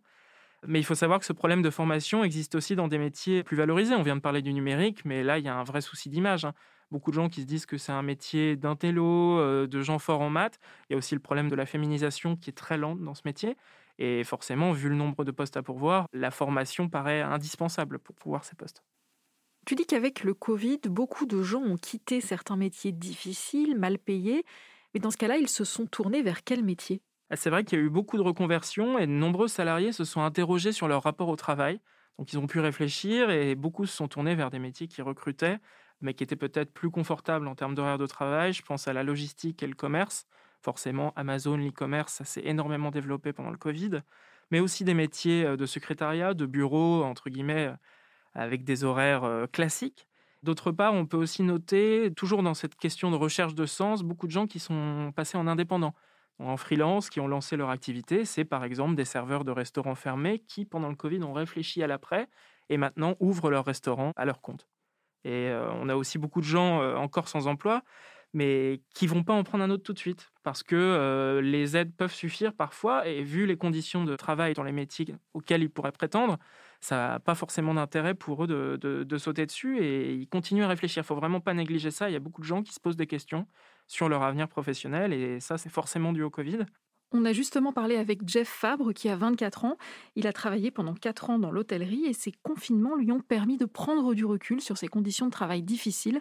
Mais 0.67 0.79
il 0.79 0.85
faut 0.85 0.95
savoir 0.95 1.21
que 1.21 1.25
ce 1.25 1.33
problème 1.33 1.63
de 1.63 1.71
formation 1.71 2.23
existe 2.23 2.55
aussi 2.55 2.77
dans 2.77 2.89
des 2.89 2.99
métiers 2.99 3.43
plus 3.43 3.57
valorisés. 3.57 3.95
On 3.95 4.03
vient 4.03 4.17
de 4.17 4.21
parler 4.21 4.43
du 4.43 4.53
numérique, 4.53 5.07
mais 5.07 5.23
là, 5.23 5.39
il 5.39 5.45
y 5.47 5.49
a 5.49 5.55
un 5.55 5.65
vrai 5.65 5.81
souci 5.81 6.11
d'image. 6.11 6.45
Hein. 6.45 6.53
Beaucoup 6.91 7.11
de 7.13 7.17
gens 7.17 7.31
qui 7.31 7.41
se 7.41 7.47
disent 7.47 7.65
que 7.65 7.79
c'est 7.79 7.93
un 7.93 8.03
métier 8.03 8.57
d'intello, 8.57 9.39
euh, 9.39 9.67
de 9.67 9.81
gens 9.81 9.99
forts 9.99 10.21
en 10.21 10.29
maths. 10.29 10.59
Il 10.89 10.93
y 10.93 10.97
a 10.97 10.99
aussi 10.99 11.15
le 11.15 11.21
problème 11.21 11.49
de 11.49 11.55
la 11.55 11.65
féminisation 11.65 12.37
qui 12.37 12.51
est 12.51 12.55
très 12.55 12.77
lente 12.77 13.01
dans 13.03 13.15
ce 13.15 13.23
métier. 13.25 13.57
Et 13.99 14.25
forcément, 14.25 14.73
vu 14.73 14.89
le 14.89 14.95
nombre 14.97 15.25
de 15.25 15.31
postes 15.31 15.57
à 15.57 15.63
pourvoir, 15.63 16.07
la 16.13 16.31
formation 16.31 16.89
paraît 16.89 17.21
indispensable 17.23 17.99
pour 17.99 18.15
pouvoir 18.17 18.45
ces 18.45 18.55
postes. 18.57 18.83
Tu 19.67 19.75
dis 19.77 19.87
qu'avec 19.87 20.25
le 20.25 20.35
Covid, 20.35 20.81
beaucoup 20.87 21.25
de 21.27 21.43
gens 21.43 21.63
ont 21.63 21.77
quitté 21.77 22.21
certains 22.21 22.57
métiers 22.57 22.91
difficiles, 22.93 23.77
mal 23.79 23.99
payés. 23.99 24.45
Mais 24.95 25.01
dans 25.01 25.11
ce 25.11 25.17
cas-là, 25.17 25.37
ils 25.37 25.49
se 25.49 25.65
sont 25.65 25.87
tournés 25.87 26.23
vers 26.23 26.43
quel 26.43 26.65
métier? 26.65 27.03
Ah, 27.31 27.37
C'est 27.37 27.51
vrai 27.51 27.65
qu'il 27.65 27.79
y 27.79 27.83
a 27.83 27.85
eu 27.85 27.91
beaucoup 27.91 28.17
de 28.17 28.23
reconversions 28.23 28.99
et 28.99 29.07
de 29.07 29.13
nombreux 29.13 29.49
salariés 29.49 29.93
se 29.93 30.05
sont 30.05 30.23
interrogés 30.23 30.73
sur 30.73 30.89
leur 30.89 31.03
rapport 31.03 31.29
au 31.29 31.37
travail. 31.37 31.81
Donc 32.19 32.33
ils 32.33 32.39
ont 32.39 32.47
pu 32.47 32.61
réfléchir 32.61 33.31
et 33.31 33.55
beaucoup 33.55 33.87
se 33.87 33.95
sont 33.97 34.09
tournés 34.09 34.35
vers 34.35 34.51
des 34.51 34.59
métiers 34.59 34.89
qui 34.89 35.03
recrutaient, 35.03 35.59
mais 36.01 36.15
qui 36.15 36.25
étaient 36.25 36.37
peut-être 36.37 36.73
plus 36.73 36.91
confortables 36.91 37.47
en 37.47 37.55
termes 37.55 37.75
d'horaire 37.75 37.99
de 37.99 38.07
travail. 38.07 38.53
Je 38.53 38.63
pense 38.63 38.89
à 38.89 38.93
la 38.93 39.03
logistique 39.05 39.63
et 39.63 39.67
le 39.67 39.75
commerce. 39.75 40.27
Forcément, 40.61 41.13
Amazon, 41.15 41.57
l'e-commerce, 41.57 42.15
ça 42.15 42.25
s'est 42.25 42.43
énormément 42.45 42.91
développé 42.91 43.33
pendant 43.33 43.51
le 43.51 43.57
Covid, 43.57 44.03
mais 44.51 44.61
aussi 44.61 44.85
des 44.85 44.95
métiers 44.95 45.45
euh, 45.45 45.57
de 45.57 45.67
secrétariat, 45.67 46.35
de 46.35 46.47
bureau, 46.47 47.05
entre 47.05 47.31
guillemets, 47.31 47.69
euh, 47.69 47.75
avec 48.35 48.65
des 48.65 48.85
horaires 48.85 49.25
euh, 49.25 49.47
classiques. 49.47 50.09
D'autre 50.43 50.73
part, 50.73 50.95
on 50.95 51.07
peut 51.07 51.17
aussi 51.17 51.43
noter, 51.43 52.13
toujours 52.17 52.43
dans 52.43 52.55
cette 52.55 52.77
question 52.77 53.11
de 53.11 53.17
recherche 53.17 53.55
de 53.55 53.67
sens, 53.67 54.03
beaucoup 54.03 54.27
de 54.27 54.33
gens 54.33 54.47
qui 54.47 54.59
sont 54.59 55.13
passés 55.15 55.37
en 55.37 55.47
indépendant, 55.47 55.95
en 56.39 56.57
freelance, 56.57 57.11
qui 57.11 57.21
ont 57.21 57.29
lancé 57.29 57.57
leur 57.57 57.71
activité. 57.71 58.25
C'est 58.25 58.45
par 58.45 58.65
exemple 58.65 58.95
des 58.95 59.05
serveurs 59.05 59.45
de 59.45 59.51
restaurants 59.51 59.97
fermés 59.97 60.41
qui, 60.41 60.65
pendant 60.65 60.89
le 60.89 60.95
Covid, 60.95 61.23
ont 61.25 61.33
réfléchi 61.33 61.83
à 61.83 61.89
l'après 61.89 62.29
et 62.69 62.77
maintenant 62.77 63.17
ouvrent 63.19 63.51
leur 63.51 63.65
restaurant 63.65 64.13
à 64.17 64.25
leur 64.25 64.41
compte. 64.41 64.69
Et 65.25 65.51
on 65.53 65.89
a 65.89 65.97
aussi 65.97 66.17
beaucoup 66.17 66.41
de 66.41 66.47
gens 66.47 66.81
encore 66.95 67.27
sans 67.27 67.49
emploi 67.49 67.83
mais 68.35 68.83
qui 68.95 69.07
vont 69.07 69.25
pas 69.25 69.33
en 69.33 69.43
prendre 69.43 69.65
un 69.65 69.71
autre 69.71 69.83
tout 69.83 69.93
de 69.93 69.99
suite 69.99 70.31
parce 70.43 70.63
que 70.63 70.77
euh, 70.77 71.41
les 71.41 71.77
aides 71.77 71.95
peuvent 71.97 72.13
suffire 72.13 72.53
parfois 72.53 73.07
et 73.07 73.23
vu 73.23 73.47
les 73.47 73.57
conditions 73.57 74.05
de 74.05 74.17
travail 74.17 74.55
dans 74.55 74.63
les 74.63 74.73
métiers 74.73 75.15
auxquels 75.35 75.63
ils 75.63 75.71
pourraient 75.71 75.93
prétendre, 75.93 76.39
ça 76.81 76.97
n'a 76.97 77.21
pas 77.21 77.35
forcément 77.35 77.75
d'intérêt 77.75 78.15
pour 78.15 78.45
eux 78.45 78.47
de, 78.47 79.19
sauter 79.19 79.47
dessus 79.47 79.79
et 79.83 80.15
ils 80.15 80.29
continuent 80.29 80.65
à 80.65 80.69
réfléchir. 80.69 81.03
Il 81.03 81.07
faut 81.07 81.17
vraiment 81.17 81.41
pas 81.41 81.55
négliger 81.55 81.91
ça. 81.91 82.11
Il 82.11 82.13
y 82.13 82.17
a 82.17 82.21
beaucoup 82.21 82.41
de 82.41 82.47
gens 82.47 82.63
qui 82.63 82.73
se 82.73 82.81
posent 82.81 82.97
des 82.97 83.07
questions 83.07 83.47
sur 83.87 84.09
leur 84.09 84.23
avenir 84.23 84.49
professionnel 84.49 85.13
et 85.13 85.41
ça, 85.41 85.59
c'est 85.59 85.71
forcément 85.71 86.13
dû 86.13 86.23
au 86.23 86.31
Covid. 86.31 86.59
On 87.13 87.25
a 87.25 87.33
justement 87.33 87.73
parlé 87.73 87.97
avec 87.97 88.29
Jeff 88.29 88.49
Fabre 88.49 88.93
qui 88.93 89.09
a 89.09 89.17
24 89.17 89.65
ans. 89.65 89.79
Il 90.15 90.27
a 90.27 90.33
travaillé 90.33 90.71
pendant 90.71 90.95
4 90.95 91.31
ans 91.31 91.39
dans 91.39 91.51
l'hôtellerie 91.51 92.05
et 92.07 92.13
ces 92.13 92.33
confinements 92.43 92.97
lui 92.97 93.11
ont 93.13 93.21
permis 93.21 93.57
de 93.57 93.65
prendre 93.65 94.15
du 94.15 94.25
recul 94.25 94.61
sur 94.61 94.77
ses 94.77 94.89
conditions 94.89 95.27
de 95.27 95.31
travail 95.31 95.63
difficiles 95.63 96.21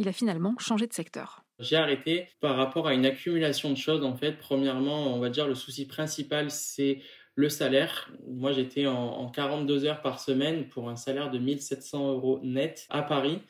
il 0.00 0.08
a 0.08 0.12
finalement 0.12 0.54
changé 0.58 0.86
de 0.86 0.94
secteur. 0.94 1.44
J'ai 1.58 1.76
arrêté 1.76 2.28
par 2.40 2.56
rapport 2.56 2.88
à 2.88 2.94
une 2.94 3.04
accumulation 3.04 3.70
de 3.70 3.76
choses. 3.76 4.02
En 4.02 4.16
fait, 4.16 4.38
premièrement, 4.38 5.14
on 5.14 5.20
va 5.20 5.28
dire 5.28 5.46
le 5.46 5.54
souci 5.54 5.86
principal, 5.86 6.50
c'est 6.50 7.02
le 7.34 7.50
salaire. 7.50 8.10
Moi, 8.26 8.52
j'étais 8.52 8.86
en, 8.86 9.28
42 9.28 9.84
heures 9.84 10.00
par 10.00 10.18
semaine 10.18 10.68
pour 10.68 10.88
un 10.88 10.96
salaire 10.96 11.30
de 11.30 11.38
1700 11.38 12.12
euros 12.12 12.40
net 12.42 12.86
à 12.88 13.02
Paris, 13.02 13.40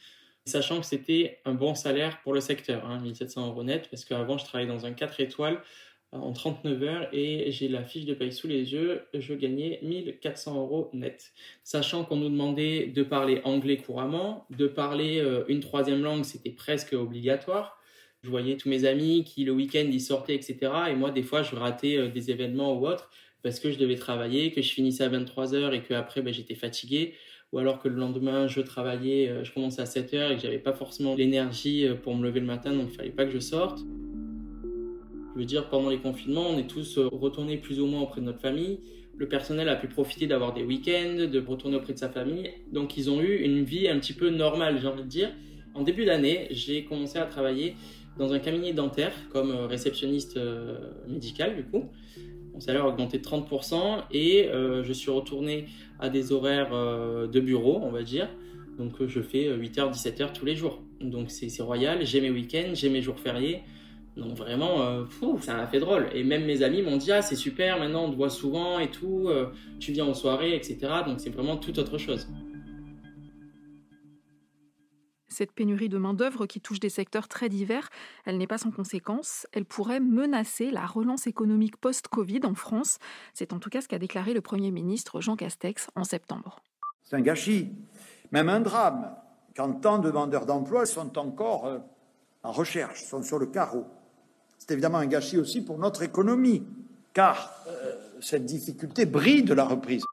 sachant 0.44 0.80
que 0.80 0.86
c'était 0.86 1.38
un 1.44 1.54
bon 1.54 1.76
salaire 1.76 2.20
pour 2.22 2.34
le 2.34 2.40
secteur, 2.40 2.84
1700 3.00 3.40
hein, 3.40 3.46
euros 3.46 3.62
net, 3.62 3.88
parce 3.88 4.04
qu'avant, 4.04 4.36
je 4.36 4.44
travaillais 4.44 4.68
dans 4.68 4.86
un 4.86 4.92
4 4.92 5.20
étoiles 5.20 5.62
en 6.12 6.32
39 6.32 6.82
heures 6.82 7.08
et 7.12 7.50
j'ai 7.52 7.68
la 7.68 7.84
fiche 7.84 8.04
de 8.04 8.14
paye 8.14 8.32
sous 8.32 8.48
les 8.48 8.72
yeux, 8.72 9.02
je 9.14 9.34
gagnais 9.34 9.78
1400 9.82 10.56
euros 10.56 10.90
net. 10.92 11.32
Sachant 11.62 12.04
qu'on 12.04 12.16
nous 12.16 12.28
demandait 12.28 12.86
de 12.86 13.02
parler 13.02 13.40
anglais 13.44 13.76
couramment, 13.76 14.46
de 14.50 14.66
parler 14.66 15.20
euh, 15.20 15.44
une 15.48 15.60
troisième 15.60 16.02
langue, 16.02 16.24
c'était 16.24 16.50
presque 16.50 16.92
obligatoire. 16.92 17.78
Je 18.22 18.30
voyais 18.30 18.56
tous 18.56 18.68
mes 18.68 18.84
amis 18.84 19.24
qui 19.24 19.44
le 19.44 19.52
week-end 19.52 19.86
ils 19.90 20.00
sortaient, 20.00 20.34
etc. 20.34 20.58
Et 20.90 20.94
moi, 20.94 21.10
des 21.10 21.22
fois, 21.22 21.42
je 21.42 21.54
ratais 21.54 22.08
des 22.08 22.30
événements 22.30 22.78
ou 22.78 22.86
autres 22.86 23.10
parce 23.42 23.60
que 23.60 23.70
je 23.70 23.78
devais 23.78 23.96
travailler, 23.96 24.52
que 24.52 24.62
je 24.62 24.72
finissais 24.72 25.04
à 25.04 25.08
23h 25.08 25.72
et 25.72 25.82
que 25.82 25.94
après 25.94 26.22
ben, 26.22 26.32
j'étais 26.32 26.54
fatigué 26.54 27.14
ou 27.52 27.58
alors 27.58 27.80
que 27.80 27.88
le 27.88 27.96
lendemain 27.96 28.46
je 28.46 28.60
travaillais, 28.60 29.28
euh, 29.28 29.44
je 29.44 29.52
commençais 29.52 29.82
à 29.82 29.86
7 29.86 30.14
heures 30.14 30.30
et 30.32 30.36
que 30.36 30.42
j'avais 30.42 30.58
pas 30.58 30.72
forcément 30.72 31.14
l'énergie 31.14 31.86
euh, 31.86 31.94
pour 31.94 32.14
me 32.14 32.24
lever 32.24 32.40
le 32.40 32.46
matin, 32.46 32.72
donc 32.72 32.88
il 32.92 32.96
fallait 32.96 33.10
pas 33.10 33.24
que 33.24 33.32
je 33.32 33.38
sorte. 33.38 33.80
Dire, 35.44 35.68
pendant 35.68 35.90
les 35.90 35.98
confinements, 35.98 36.46
on 36.48 36.58
est 36.58 36.66
tous 36.66 36.98
euh, 36.98 37.08
retournés 37.10 37.56
plus 37.56 37.80
ou 37.80 37.86
moins 37.86 38.02
auprès 38.02 38.20
de 38.20 38.26
notre 38.26 38.40
famille. 38.40 38.80
Le 39.16 39.28
personnel 39.28 39.68
a 39.68 39.76
pu 39.76 39.88
profiter 39.88 40.26
d'avoir 40.26 40.52
des 40.54 40.62
week-ends, 40.62 41.26
de 41.30 41.44
retourner 41.46 41.76
auprès 41.76 41.92
de 41.92 41.98
sa 41.98 42.08
famille. 42.08 42.50
Donc 42.72 42.96
ils 42.96 43.10
ont 43.10 43.20
eu 43.20 43.36
une 43.36 43.64
vie 43.64 43.88
un 43.88 43.98
petit 43.98 44.14
peu 44.14 44.30
normale, 44.30 44.78
j'ai 44.80 44.86
envie 44.86 45.02
de 45.02 45.08
dire. 45.08 45.30
En 45.74 45.82
début 45.82 46.04
d'année, 46.04 46.48
j'ai 46.50 46.84
commencé 46.84 47.18
à 47.18 47.26
travailler 47.26 47.76
dans 48.18 48.32
un 48.32 48.38
cabinet 48.38 48.72
dentaire 48.72 49.12
comme 49.30 49.50
réceptionniste 49.50 50.38
médical 51.06 51.54
du 51.54 51.64
coup. 51.64 51.90
Mon 52.54 52.60
salaire 52.60 52.84
a 52.84 52.88
augmenté 52.88 53.18
de 53.18 53.22
30% 53.22 54.04
et 54.10 54.48
je 54.82 54.92
suis 54.92 55.10
retourné 55.10 55.66
à 56.00 56.08
des 56.08 56.32
horaires 56.32 56.72
euh, 56.72 57.26
de 57.26 57.40
bureau, 57.40 57.80
on 57.82 57.90
va 57.90 58.02
dire. 58.02 58.28
Donc 58.78 59.00
euh, 59.00 59.08
je 59.08 59.20
fais 59.20 59.48
8h, 59.48 59.80
euh, 59.80 59.90
17h 59.90 60.32
tous 60.32 60.46
les 60.46 60.56
jours. 60.56 60.82
Donc 61.00 61.30
c'est 61.30 61.62
royal, 61.62 62.04
j'ai 62.04 62.20
mes 62.20 62.30
week-ends, 62.30 62.72
j'ai 62.72 62.88
mes 62.88 63.02
jours 63.02 63.20
fériés. 63.20 63.60
Donc 64.16 64.32
vraiment, 64.32 65.06
ça 65.40 65.54
m'a 65.54 65.66
fait 65.66 65.80
drôle. 65.80 66.08
Et 66.12 66.24
même 66.24 66.44
mes 66.44 66.62
amis 66.62 66.82
m'ont 66.82 66.96
dit, 66.96 67.12
ah 67.12 67.22
c'est 67.22 67.36
super, 67.36 67.78
maintenant 67.78 68.04
on 68.04 68.10
te 68.10 68.16
voit 68.16 68.30
souvent 68.30 68.78
et 68.78 68.90
tout, 68.90 69.30
tu 69.78 69.92
viens 69.92 70.04
en 70.04 70.14
soirée, 70.14 70.54
etc. 70.56 70.78
Donc 71.06 71.20
c'est 71.20 71.30
vraiment 71.30 71.56
tout 71.56 71.78
autre 71.78 71.96
chose. 71.96 72.28
Cette 75.40 75.52
pénurie 75.52 75.88
de 75.88 75.96
main-d'œuvre 75.96 76.46
qui 76.46 76.60
touche 76.60 76.80
des 76.80 76.88
secteurs 76.88 77.28
très 77.28 77.48
divers, 77.48 77.88
elle 78.26 78.36
n'est 78.36 78.48
pas 78.48 78.58
sans 78.58 78.72
conséquence. 78.72 79.46
Elle 79.52 79.64
pourrait 79.64 80.00
menacer 80.00 80.72
la 80.72 80.84
relance 80.84 81.28
économique 81.28 81.76
post-Covid 81.76 82.40
en 82.44 82.54
France. 82.54 82.98
C'est 83.32 83.52
en 83.52 83.60
tout 83.60 83.70
cas 83.70 83.80
ce 83.80 83.86
qu'a 83.88 83.98
déclaré 83.98 84.34
le 84.34 84.40
Premier 84.40 84.72
ministre 84.72 85.20
Jean 85.20 85.36
Castex 85.36 85.86
en 85.94 86.02
septembre. 86.02 86.60
C'est 87.04 87.14
un 87.14 87.20
gâchis, 87.20 87.70
même 88.32 88.48
un 88.48 88.60
drame, 88.60 89.16
quand 89.56 89.72
tant 89.80 89.98
de 89.98 90.08
demandeurs 90.08 90.46
d'emploi 90.46 90.84
sont 90.84 91.16
encore 91.16 91.66
euh, 91.66 91.78
en 92.42 92.50
recherche, 92.50 93.04
sont 93.04 93.22
sur 93.22 93.38
le 93.38 93.46
carreau. 93.46 93.86
C'est 94.60 94.72
évidemment 94.72 94.98
un 94.98 95.06
gâchis 95.06 95.38
aussi 95.38 95.64
pour 95.64 95.78
notre 95.78 96.02
économie, 96.02 96.62
car 97.14 97.64
euh, 97.66 97.96
cette 98.20 98.44
difficulté 98.44 99.06
bride 99.06 99.50
la 99.50 99.64
reprise. 99.64 100.04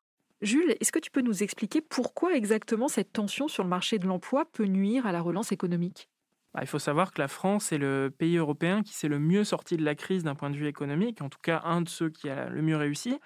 Jules, 0.41 0.75
est-ce 0.79 0.91
que 0.91 0.99
tu 0.99 1.11
peux 1.11 1.21
nous 1.21 1.43
expliquer 1.43 1.81
pourquoi 1.81 2.35
exactement 2.35 2.87
cette 2.87 3.11
tension 3.11 3.47
sur 3.47 3.63
le 3.63 3.69
marché 3.69 3.99
de 3.99 4.07
l'emploi 4.07 4.45
peut 4.45 4.65
nuire 4.65 5.05
à 5.05 5.11
la 5.11 5.19
relance 5.19 5.51
économique? 5.51 6.09
Bah, 6.53 6.61
il 6.63 6.67
faut 6.67 6.79
savoir 6.79 7.11
que 7.11 7.21
la 7.21 7.27
France 7.27 7.71
est 7.71 7.77
le 7.77 8.11
pays 8.15 8.37
européen 8.37 8.83
qui 8.83 8.93
s'est 8.93 9.09
le 9.09 9.19
mieux 9.19 9.43
sorti 9.43 9.75
de 9.75 9.83
la 9.83 9.95
crise 9.95 10.23
d'un 10.23 10.35
point 10.35 10.49
de 10.49 10.55
vue 10.55 10.67
économique, 10.67 11.21
en 11.21 11.29
tout 11.29 11.39
cas 11.41 11.61
un 11.65 11.81
de 11.81 11.89
ceux 11.89 12.09
qui 12.09 12.29
a 12.29 12.49
le 12.49 12.61
mieux 12.61 12.77
réussi, 12.77 13.19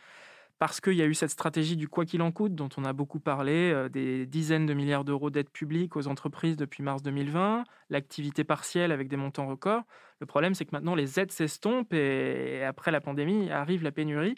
parce 0.62 0.80
qu'il 0.80 0.94
y 0.94 1.01
a 1.01 1.08
eu 1.08 1.15
cette 1.15 1.32
stratégie 1.32 1.75
du 1.75 1.88
quoi 1.88 2.06
qu'il 2.06 2.22
en 2.22 2.32
coûte 2.32 2.53
dont 2.53 2.70
on 2.77 2.86
a 2.86 2.94
beaucoup 2.94 3.20
parlé, 3.20 3.72
euh, 3.74 3.89
des 3.89 4.27
dizaines 4.27 4.68
de 4.68 4.75
milliards 4.75 5.03
d'euros 5.03 5.32
d'aide 5.32 5.50
publique 5.50 5.96
aux 5.96 6.08
entreprises 6.08 6.56
depuis 6.56 6.84
mars 6.84 7.01
2020, 7.01 7.63
l'activité 7.89 8.44
partielle 8.44 8.91
avec 8.91 9.08
des 9.08 9.18
montants 9.18 9.48
records. 9.48 9.82
Le 10.20 10.27
problème, 10.27 10.53
c'est 10.53 10.65
que 10.65 10.70
maintenant 10.74 10.94
les 10.94 11.20
aides 11.20 11.32
s'estompent 11.32 11.94
et 11.94 12.63
après 12.63 12.91
la 12.91 13.01
pandémie 13.01 13.50
arrive 13.50 13.82
la 13.82 13.91
pénurie 13.91 14.36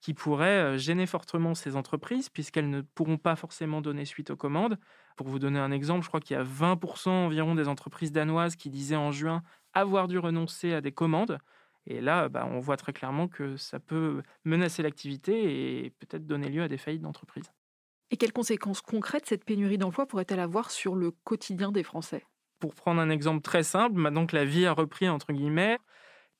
qui 0.00 0.14
pourrait 0.14 0.78
gêner 0.78 1.04
fortement 1.04 1.54
ces 1.54 1.76
entreprises 1.76 2.30
puisqu'elles 2.30 2.70
ne 2.70 2.80
pourront 2.80 3.18
pas 3.18 3.36
forcément 3.36 3.82
donner 3.82 4.06
suite 4.06 4.30
aux 4.30 4.36
commandes. 4.36 4.78
Pour 5.14 5.28
vous 5.28 5.38
donner 5.38 5.58
un 5.58 5.72
exemple, 5.72 6.04
je 6.04 6.08
crois 6.08 6.20
qu'il 6.20 6.38
y 6.38 6.40
a 6.40 6.42
20% 6.42 7.10
environ 7.10 7.54
des 7.54 7.68
entreprises 7.68 8.12
danoises 8.12 8.56
qui 8.56 8.70
disaient 8.70 8.96
en 8.96 9.12
juin 9.12 9.42
avoir 9.74 10.08
dû 10.08 10.18
renoncer 10.18 10.72
à 10.72 10.80
des 10.80 10.92
commandes. 10.92 11.38
Et 11.86 12.00
là, 12.00 12.28
bah, 12.28 12.46
on 12.50 12.60
voit 12.60 12.76
très 12.76 12.92
clairement 12.92 13.28
que 13.28 13.56
ça 13.56 13.80
peut 13.80 14.22
menacer 14.44 14.82
l'activité 14.82 15.84
et 15.84 15.90
peut-être 15.90 16.26
donner 16.26 16.48
lieu 16.48 16.62
à 16.62 16.68
des 16.68 16.78
faillites 16.78 17.02
d'entreprises. 17.02 17.52
Et 18.10 18.16
quelles 18.16 18.32
conséquences 18.32 18.80
concrètes 18.80 19.26
cette 19.26 19.44
pénurie 19.44 19.78
d'emploi 19.78 20.06
pourrait-elle 20.06 20.40
avoir 20.40 20.72
sur 20.72 20.96
le 20.96 21.12
quotidien 21.12 21.70
des 21.70 21.84
Français? 21.84 22.24
Pour 22.58 22.74
prendre 22.74 23.00
un 23.00 23.10
exemple 23.10 23.42
très 23.42 23.62
simple, 23.62 23.96
maintenant 23.98 24.26
que 24.26 24.34
la 24.36 24.44
vie 24.44 24.66
a 24.66 24.72
repris, 24.72 25.08
entre 25.08 25.32
guillemets, 25.32 25.78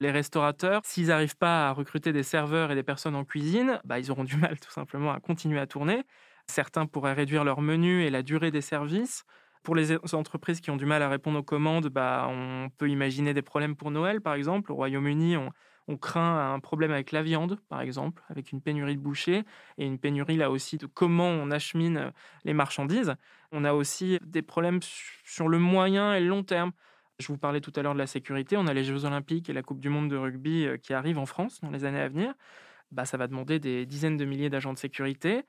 les 0.00 0.10
restaurateurs, 0.10 0.82
s'ils 0.84 1.08
n'arrivent 1.08 1.36
pas 1.36 1.68
à 1.68 1.72
recruter 1.72 2.12
des 2.12 2.22
serveurs 2.22 2.70
et 2.70 2.74
des 2.74 2.82
personnes 2.82 3.16
en 3.16 3.24
cuisine, 3.24 3.80
bah, 3.84 3.98
ils 3.98 4.10
auront 4.10 4.24
du 4.26 4.36
mal 4.36 4.58
tout 4.60 4.70
simplement 4.70 5.12
à 5.12 5.20
continuer 5.20 5.60
à 5.60 5.66
tourner. 5.66 6.04
Certains 6.48 6.86
pourraient 6.86 7.12
réduire 7.14 7.44
leur 7.44 7.60
menu 7.60 8.04
et 8.04 8.10
la 8.10 8.22
durée 8.22 8.50
des 8.50 8.60
services. 8.62 9.24
Pour 9.66 9.74
les 9.74 9.96
entreprises 10.14 10.60
qui 10.60 10.70
ont 10.70 10.76
du 10.76 10.86
mal 10.86 11.02
à 11.02 11.08
répondre 11.08 11.40
aux 11.40 11.42
commandes, 11.42 11.88
bah, 11.88 12.28
on 12.30 12.68
peut 12.78 12.88
imaginer 12.88 13.34
des 13.34 13.42
problèmes 13.42 13.74
pour 13.74 13.90
Noël, 13.90 14.20
par 14.20 14.34
exemple. 14.34 14.70
Au 14.70 14.76
Royaume-Uni, 14.76 15.36
on, 15.36 15.96
craint 15.96 16.54
un 16.54 16.60
problème 16.60 16.92
avec 16.92 17.10
la 17.10 17.24
viande, 17.24 17.58
par 17.68 17.80
exemple, 17.80 18.22
avec 18.28 18.52
une 18.52 18.60
pénurie 18.60 18.94
de 18.94 19.00
bouchers 19.00 19.42
et 19.76 19.84
une 19.84 19.98
pénurie 19.98 20.36
là 20.36 20.52
aussi 20.52 20.76
de 20.76 20.86
comment 20.86 21.26
on 21.26 21.50
achemine 21.50 22.12
les 22.44 22.54
marchandises. 22.54 23.16
On 23.50 23.64
a 23.64 23.72
aussi 23.72 24.20
des 24.24 24.40
problèmes 24.40 24.78
sur 25.24 25.48
le 25.48 25.58
moyen 25.58 26.14
et 26.14 26.20
le 26.20 26.28
long 26.28 26.44
terme. 26.44 26.70
Je 27.18 27.26
vous 27.26 27.36
parlais 27.36 27.60
tout 27.60 27.72
à 27.74 27.82
l'heure 27.82 27.94
de 27.94 27.98
la 27.98 28.06
sécurité. 28.06 28.56
On 28.56 28.68
a 28.68 28.72
les 28.72 28.84
Jeux 28.84 29.04
Olympiques 29.04 29.50
et 29.50 29.52
la 29.52 29.64
Coupe 29.64 29.80
du 29.80 29.88
Monde 29.88 30.08
de 30.08 30.16
rugby 30.16 30.64
euh, 30.64 30.76
qui 30.76 30.94
arrivent 30.94 31.18
en 31.18 31.26
France 31.26 31.60
dans 31.60 31.72
les 31.72 31.84
années 31.84 32.00
à 32.00 32.08
venir. 32.08 32.34
Bah, 32.92 33.04
ça 33.04 33.16
va 33.16 33.26
demander 33.26 33.58
des 33.58 33.84
dizaines 33.84 34.16
de 34.16 34.24
milliers 34.24 34.48
d'agents 34.48 34.74
de 34.74 34.78
sécurité. 34.78 35.42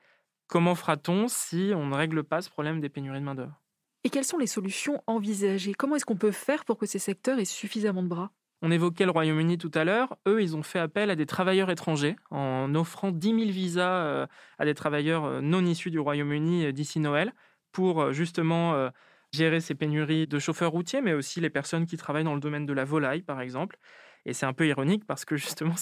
Comment 0.48 0.74
fera-t-on 0.74 1.28
si 1.28 1.70
on 1.72 1.86
ne 1.86 1.94
règle 1.94 2.24
pas 2.24 2.42
ce 2.42 2.50
problème 2.50 2.80
des 2.80 2.88
pénuries 2.88 3.20
de 3.20 3.24
main-d'œuvre? 3.24 3.62
Et 4.04 4.10
quelles 4.10 4.24
sont 4.24 4.38
les 4.38 4.46
solutions 4.46 5.02
envisagées? 5.06 5.74
Comment 5.74 5.96
est-ce 5.96 6.04
qu'on 6.04 6.16
peut 6.16 6.32
faire 6.32 6.64
pour 6.64 6.78
que 6.78 6.86
ces 6.86 6.98
secteurs 6.98 7.38
aient 7.38 7.44
suffisamment 7.44 8.02
de 8.02 8.08
bras? 8.08 8.30
On 8.62 8.70
évoquait 8.70 9.04
le 9.04 9.10
Royaume-Uni 9.12 9.58
tout 9.58 9.70
à 9.74 9.84
l'heure. 9.84 10.16
Eux, 10.26 10.42
ils 10.42 10.56
ont 10.56 10.62
fait 10.62 10.80
appel 10.80 11.10
à 11.10 11.16
des 11.16 11.26
travailleurs 11.26 11.70
étrangers 11.70 12.16
en 12.30 12.74
offrant 12.74 13.12
10 13.12 13.28
000 13.28 13.38
visas 13.50 14.04
euh, 14.04 14.26
à 14.58 14.64
des 14.64 14.74
travailleurs 14.74 15.24
euh, 15.24 15.40
non 15.40 15.64
issus 15.64 15.90
du 15.90 15.98
Royaume-Uni 16.00 16.72
d'ici 16.72 16.98
Noël 17.00 17.32
pour 17.70 18.12
justement 18.12 18.90
gérer 19.32 19.60
ces 19.60 19.74
pénuries 19.74 20.26
de 20.26 20.38
chauffeurs 20.38 20.70
routiers, 20.70 21.00
mais 21.00 21.12
aussi 21.12 21.40
les 21.40 21.50
personnes 21.50 21.86
qui 21.86 21.96
travaillent 21.96 22.24
dans 22.24 22.34
le 22.34 22.40
domaine 22.40 22.66
de 22.66 22.72
la 22.72 22.84
volaille, 22.84 23.22
par 23.22 23.40
exemple. 23.40 23.78
Et 24.24 24.32
c'est 24.32 24.46
un 24.46 24.52
peu 24.52 24.66
ironique 24.66 25.04
parce 25.06 25.24
que 25.24 25.36
justement, 25.36 25.74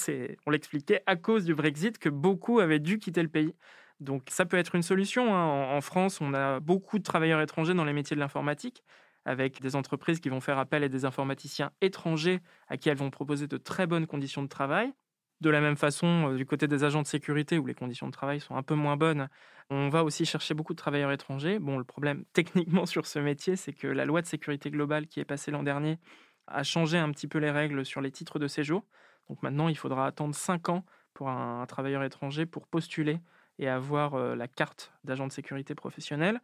on 0.47 0.51
l'expliquait, 0.51 1.03
à 1.07 1.17
cause 1.17 1.45
du 1.45 1.55
Brexit 1.55 1.99
que 1.99 2.09
beaucoup 2.09 2.61
avaient 2.61 2.79
dû 2.79 2.99
quitter 2.99 3.23
le 3.23 3.29
pays. 3.29 3.55
Donc 4.01 4.25
ça 4.29 4.45
peut 4.45 4.59
être 4.59 4.75
une 4.75 4.83
solution. 4.83 5.35
Hein. 5.35 5.77
En, 5.77 5.81
France, 5.81 6.21
on 6.21 6.35
a 6.35 6.61
beaucoup 6.61 6.99
de 6.99 7.05
travailleurs 7.05 7.41
étrangers 7.41 7.75
dans 7.75 7.85
les 7.85 7.93
métiers 7.93 8.15
de 8.15 8.21
l'informatique, 8.21 8.83
avec 9.25 9.61
des 9.61 9.75
entreprises 9.75 10.21
qui 10.21 10.29
vont 10.29 10.41
faire 10.41 10.59
appel 10.59 10.85
à 10.85 10.89
des 10.89 11.05
informaticiens 11.05 11.73
étrangers 11.81 12.41
à 12.69 12.77
qui 12.77 12.89
elles 12.89 12.97
vont 12.97 13.11
proposer 13.11 13.47
de 13.47 13.57
très 13.57 13.87
bonnes 13.87 14.07
conditions 14.07 14.43
de 14.43 14.49
travail. 14.49 14.93
De 15.41 15.51
la 15.51 15.61
même 15.61 15.77
façon, 15.77 16.31
euh, 16.31 16.37
du 16.37 16.47
côté 16.47 16.67
des 16.67 16.83
agents 16.85 17.03
de 17.03 17.07
sécurité, 17.07 17.59
où 17.59 17.67
les 17.67 17.75
conditions 17.75 18.07
de 18.07 18.13
travail 18.13 18.41
sont 18.41 18.57
un 18.57 18.63
peu 18.63 18.75
moins 18.75 18.97
bonnes, 18.97 19.29
on 19.69 19.91
va 19.91 20.03
aussi 20.03 20.25
chercher 20.25 20.55
beaucoup 20.55 20.73
de 20.73 20.79
travailleurs 20.79 21.13
étrangers. 21.13 21.59
Bon, 21.59 21.77
le 21.77 21.85
problème 21.85 22.25
techniquement 22.33 22.87
sur 22.87 23.07
ce 23.07 23.19
métier, 23.19 23.57
c'est 23.57 23.73
que 23.73 23.87
la 23.87 24.05
loi 24.05 24.23
de 24.23 24.27
sécurité 24.27 24.71
globale 24.71 25.07
qui 25.07 25.21
est 25.21 25.25
passée 25.25 25.51
l'an 25.51 25.63
dernier 25.63 25.99
a 26.47 26.63
changé 26.63 26.97
un 26.97 27.11
petit 27.11 27.27
peu 27.27 27.39
les 27.39 27.51
règles 27.51 27.85
sur 27.85 28.01
les 28.01 28.11
titres 28.11 28.39
de 28.39 28.47
séjour. 28.47 28.87
Donc 29.29 29.43
maintenant, 29.43 29.69
il 29.69 29.77
faudra 29.77 30.07
attendre 30.07 30.35
5 30.35 30.69
ans 30.69 30.85
pour 31.13 31.29
un 31.29 31.67
travailleur 31.67 32.03
étranger 32.05 32.47
pour 32.47 32.67
postuler 32.67 33.21
et 33.59 33.69
avoir 33.69 34.37
la 34.37 34.49
carte 34.49 34.93
d'agent 35.05 35.27
de 35.27 35.33
sécurité 35.33 35.75
professionnel. 35.75 36.41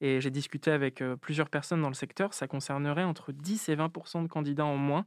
Et 0.00 0.20
j'ai 0.20 0.30
discuté 0.30 0.70
avec 0.70 1.02
plusieurs 1.20 1.48
personnes 1.48 1.82
dans 1.82 1.88
le 1.88 1.94
secteur, 1.94 2.34
ça 2.34 2.46
concernerait 2.46 3.04
entre 3.04 3.32
10 3.32 3.68
et 3.68 3.74
20 3.74 4.22
de 4.22 4.28
candidats 4.28 4.64
en 4.64 4.76
moins 4.76 5.06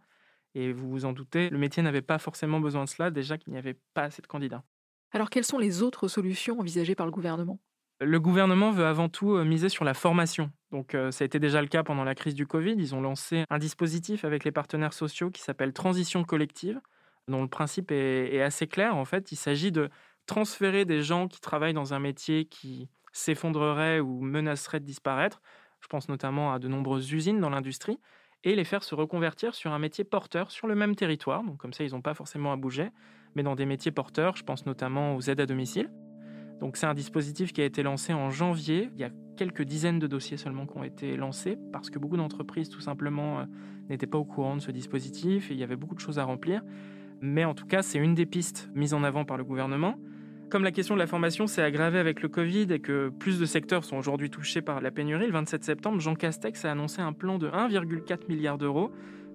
et 0.55 0.71
vous 0.71 0.89
vous 0.89 1.05
en 1.05 1.11
doutez, 1.11 1.49
le 1.49 1.57
métier 1.57 1.83
n'avait 1.83 2.01
pas 2.01 2.17
forcément 2.17 2.59
besoin 2.59 2.85
de 2.85 2.89
cela, 2.89 3.11
déjà 3.11 3.37
qu'il 3.37 3.51
n'y 3.51 3.59
avait 3.59 3.77
pas 3.93 4.03
assez 4.03 4.21
de 4.21 4.27
candidats. 4.27 4.63
Alors 5.11 5.29
quelles 5.29 5.45
sont 5.45 5.59
les 5.59 5.83
autres 5.83 6.07
solutions 6.07 6.59
envisagées 6.59 6.95
par 6.95 7.05
le 7.05 7.11
gouvernement? 7.11 7.59
Le 8.01 8.19
gouvernement 8.19 8.71
veut 8.71 8.85
avant 8.85 9.07
tout 9.07 9.37
miser 9.43 9.69
sur 9.69 9.85
la 9.85 9.93
formation. 9.93 10.51
Donc, 10.71 10.97
ça 11.11 11.23
a 11.23 11.25
été 11.25 11.39
déjà 11.39 11.61
le 11.61 11.67
cas 11.67 11.83
pendant 11.83 12.03
la 12.03 12.13
crise 12.13 12.35
du 12.35 12.45
Covid. 12.45 12.75
Ils 12.77 12.93
ont 12.93 12.99
lancé 12.99 13.45
un 13.49 13.57
dispositif 13.57 14.25
avec 14.25 14.43
les 14.43 14.51
partenaires 14.51 14.91
sociaux 14.91 15.31
qui 15.31 15.41
s'appelle 15.41 15.71
Transition 15.71 16.25
collective, 16.25 16.81
dont 17.29 17.41
le 17.41 17.47
principe 17.47 17.91
est, 17.91 18.41
assez 18.41 18.67
clair. 18.67 18.97
En 18.97 19.05
fait, 19.05 19.31
il 19.31 19.37
s'agit 19.37 19.71
de 19.71 19.89
transférer 20.25 20.85
des 20.85 21.01
gens 21.01 21.27
qui 21.27 21.39
travaillent 21.39 21.73
dans 21.73 21.93
un 21.93 21.99
métier 21.99 22.45
qui 22.45 22.89
s'effondrerait 23.11 23.99
ou 23.99 24.21
menacerait 24.21 24.79
de 24.79 24.85
disparaître. 24.85 25.41
Je 25.81 25.87
pense 25.87 26.09
notamment 26.09 26.53
à 26.53 26.59
de 26.59 26.67
nombreuses 26.67 27.11
usines 27.11 27.39
dans 27.39 27.49
l'industrie 27.49 27.99
et 28.43 28.55
les 28.55 28.63
faire 28.63 28.83
se 28.83 28.95
reconvertir 28.95 29.55
sur 29.55 29.71
un 29.71 29.79
métier 29.79 30.03
porteur 30.03 30.51
sur 30.51 30.67
le 30.67 30.75
même 30.75 30.95
territoire. 30.95 31.43
Donc 31.43 31.57
comme 31.57 31.73
ça, 31.73 31.83
ils 31.83 31.91
n'ont 31.91 32.01
pas 32.01 32.13
forcément 32.13 32.51
à 32.51 32.55
bouger, 32.55 32.89
mais 33.35 33.43
dans 33.43 33.55
des 33.55 33.65
métiers 33.65 33.91
porteurs, 33.91 34.35
je 34.35 34.43
pense 34.43 34.65
notamment 34.65 35.15
aux 35.15 35.21
aides 35.21 35.39
à 35.39 35.45
domicile. 35.45 35.91
Donc 36.59 36.77
c'est 36.77 36.85
un 36.85 36.93
dispositif 36.93 37.53
qui 37.53 37.61
a 37.61 37.65
été 37.65 37.83
lancé 37.83 38.13
en 38.13 38.29
janvier. 38.29 38.89
Il 38.93 39.01
y 39.01 39.03
a 39.03 39.09
quelques 39.35 39.63
dizaines 39.63 39.99
de 39.99 40.07
dossiers 40.07 40.37
seulement 40.37 40.65
qui 40.65 40.77
ont 40.77 40.83
été 40.83 41.17
lancés 41.17 41.57
parce 41.73 41.89
que 41.89 41.99
beaucoup 41.99 42.17
d'entreprises 42.17 42.69
tout 42.69 42.79
simplement 42.79 43.39
euh, 43.39 43.45
n'étaient 43.89 44.07
pas 44.07 44.17
au 44.17 44.25
courant 44.25 44.55
de 44.55 44.61
ce 44.61 44.71
dispositif 44.71 45.51
et 45.51 45.53
il 45.53 45.59
y 45.59 45.63
avait 45.63 45.75
beaucoup 45.75 45.95
de 45.95 45.99
choses 45.99 46.19
à 46.19 46.23
remplir. 46.23 46.61
Mais 47.21 47.45
en 47.45 47.53
tout 47.53 47.65
cas, 47.65 47.81
c'est 47.81 47.97
une 47.97 48.13
des 48.13 48.25
pistes 48.25 48.69
mises 48.73 48.93
en 48.93 49.03
avant 49.03 49.25
par 49.25 49.37
le 49.37 49.43
gouvernement. 49.43 49.95
Comme 50.55 50.63
la 50.63 50.71
question 50.71 50.95
de 50.95 51.01
la 51.01 51.07
formation 51.07 51.47
s'est 51.47 51.61
aggravée 51.61 51.99
avec 51.99 52.21
le 52.21 52.29
Covid 52.29 52.67
et 52.71 52.79
que 52.79 53.09
plus 53.09 53.39
de 53.39 53.45
secteurs 53.45 53.83
sont 53.83 53.97
aujourd'hui 53.97 54.29
touchés 54.29 54.61
par 54.61 54.79
la 54.79 54.89
pénurie, 54.89 55.25
le 55.25 55.33
27 55.33 55.65
septembre, 55.65 55.99
Jean 55.99 56.15
Castex 56.15 56.63
a 56.63 56.71
annoncé 56.71 57.01
un 57.01 57.11
plan 57.11 57.37
de 57.37 57.49
1,4 57.49 58.29
milliard 58.29 58.57
d'euros 58.57 58.89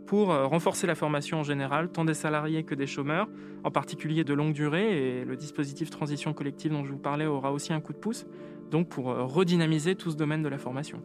pour 0.07 0.33
euh, 0.33 0.47
renforcer 0.47 0.87
la 0.87 0.95
formation 0.95 1.41
en 1.41 1.43
général, 1.43 1.93
tant 1.93 2.07
des 2.07 2.15
salariés 2.15 2.63
que 2.65 2.75
des 2.75 2.87
chômeurs, 2.87 3.29
en 3.65 3.71
particulier 3.71 4.25
de 4.25 4.33
longue 4.33 4.55
durée, 4.55 5.19
et 5.19 5.25
le 5.27 5.37
dispositif 5.37 5.91
transition 5.91 6.33
collective 6.33 6.73
dont 6.73 6.87
je 6.87 6.93
vous 6.93 6.99
parlais 6.99 7.27
aura 7.27 7.53
aussi 7.53 7.75
un 7.75 7.83
coup 7.83 7.93
de 7.93 7.99
pouce, 7.99 8.25
donc 8.71 8.89
pour 8.89 9.11
euh, 9.11 9.23
redynamiser 9.25 9.97
tout 9.97 10.11
ce 10.11 10.17
domaine 10.17 10.43
de 10.43 10.49
la 10.49 10.57
formation. 10.57 11.03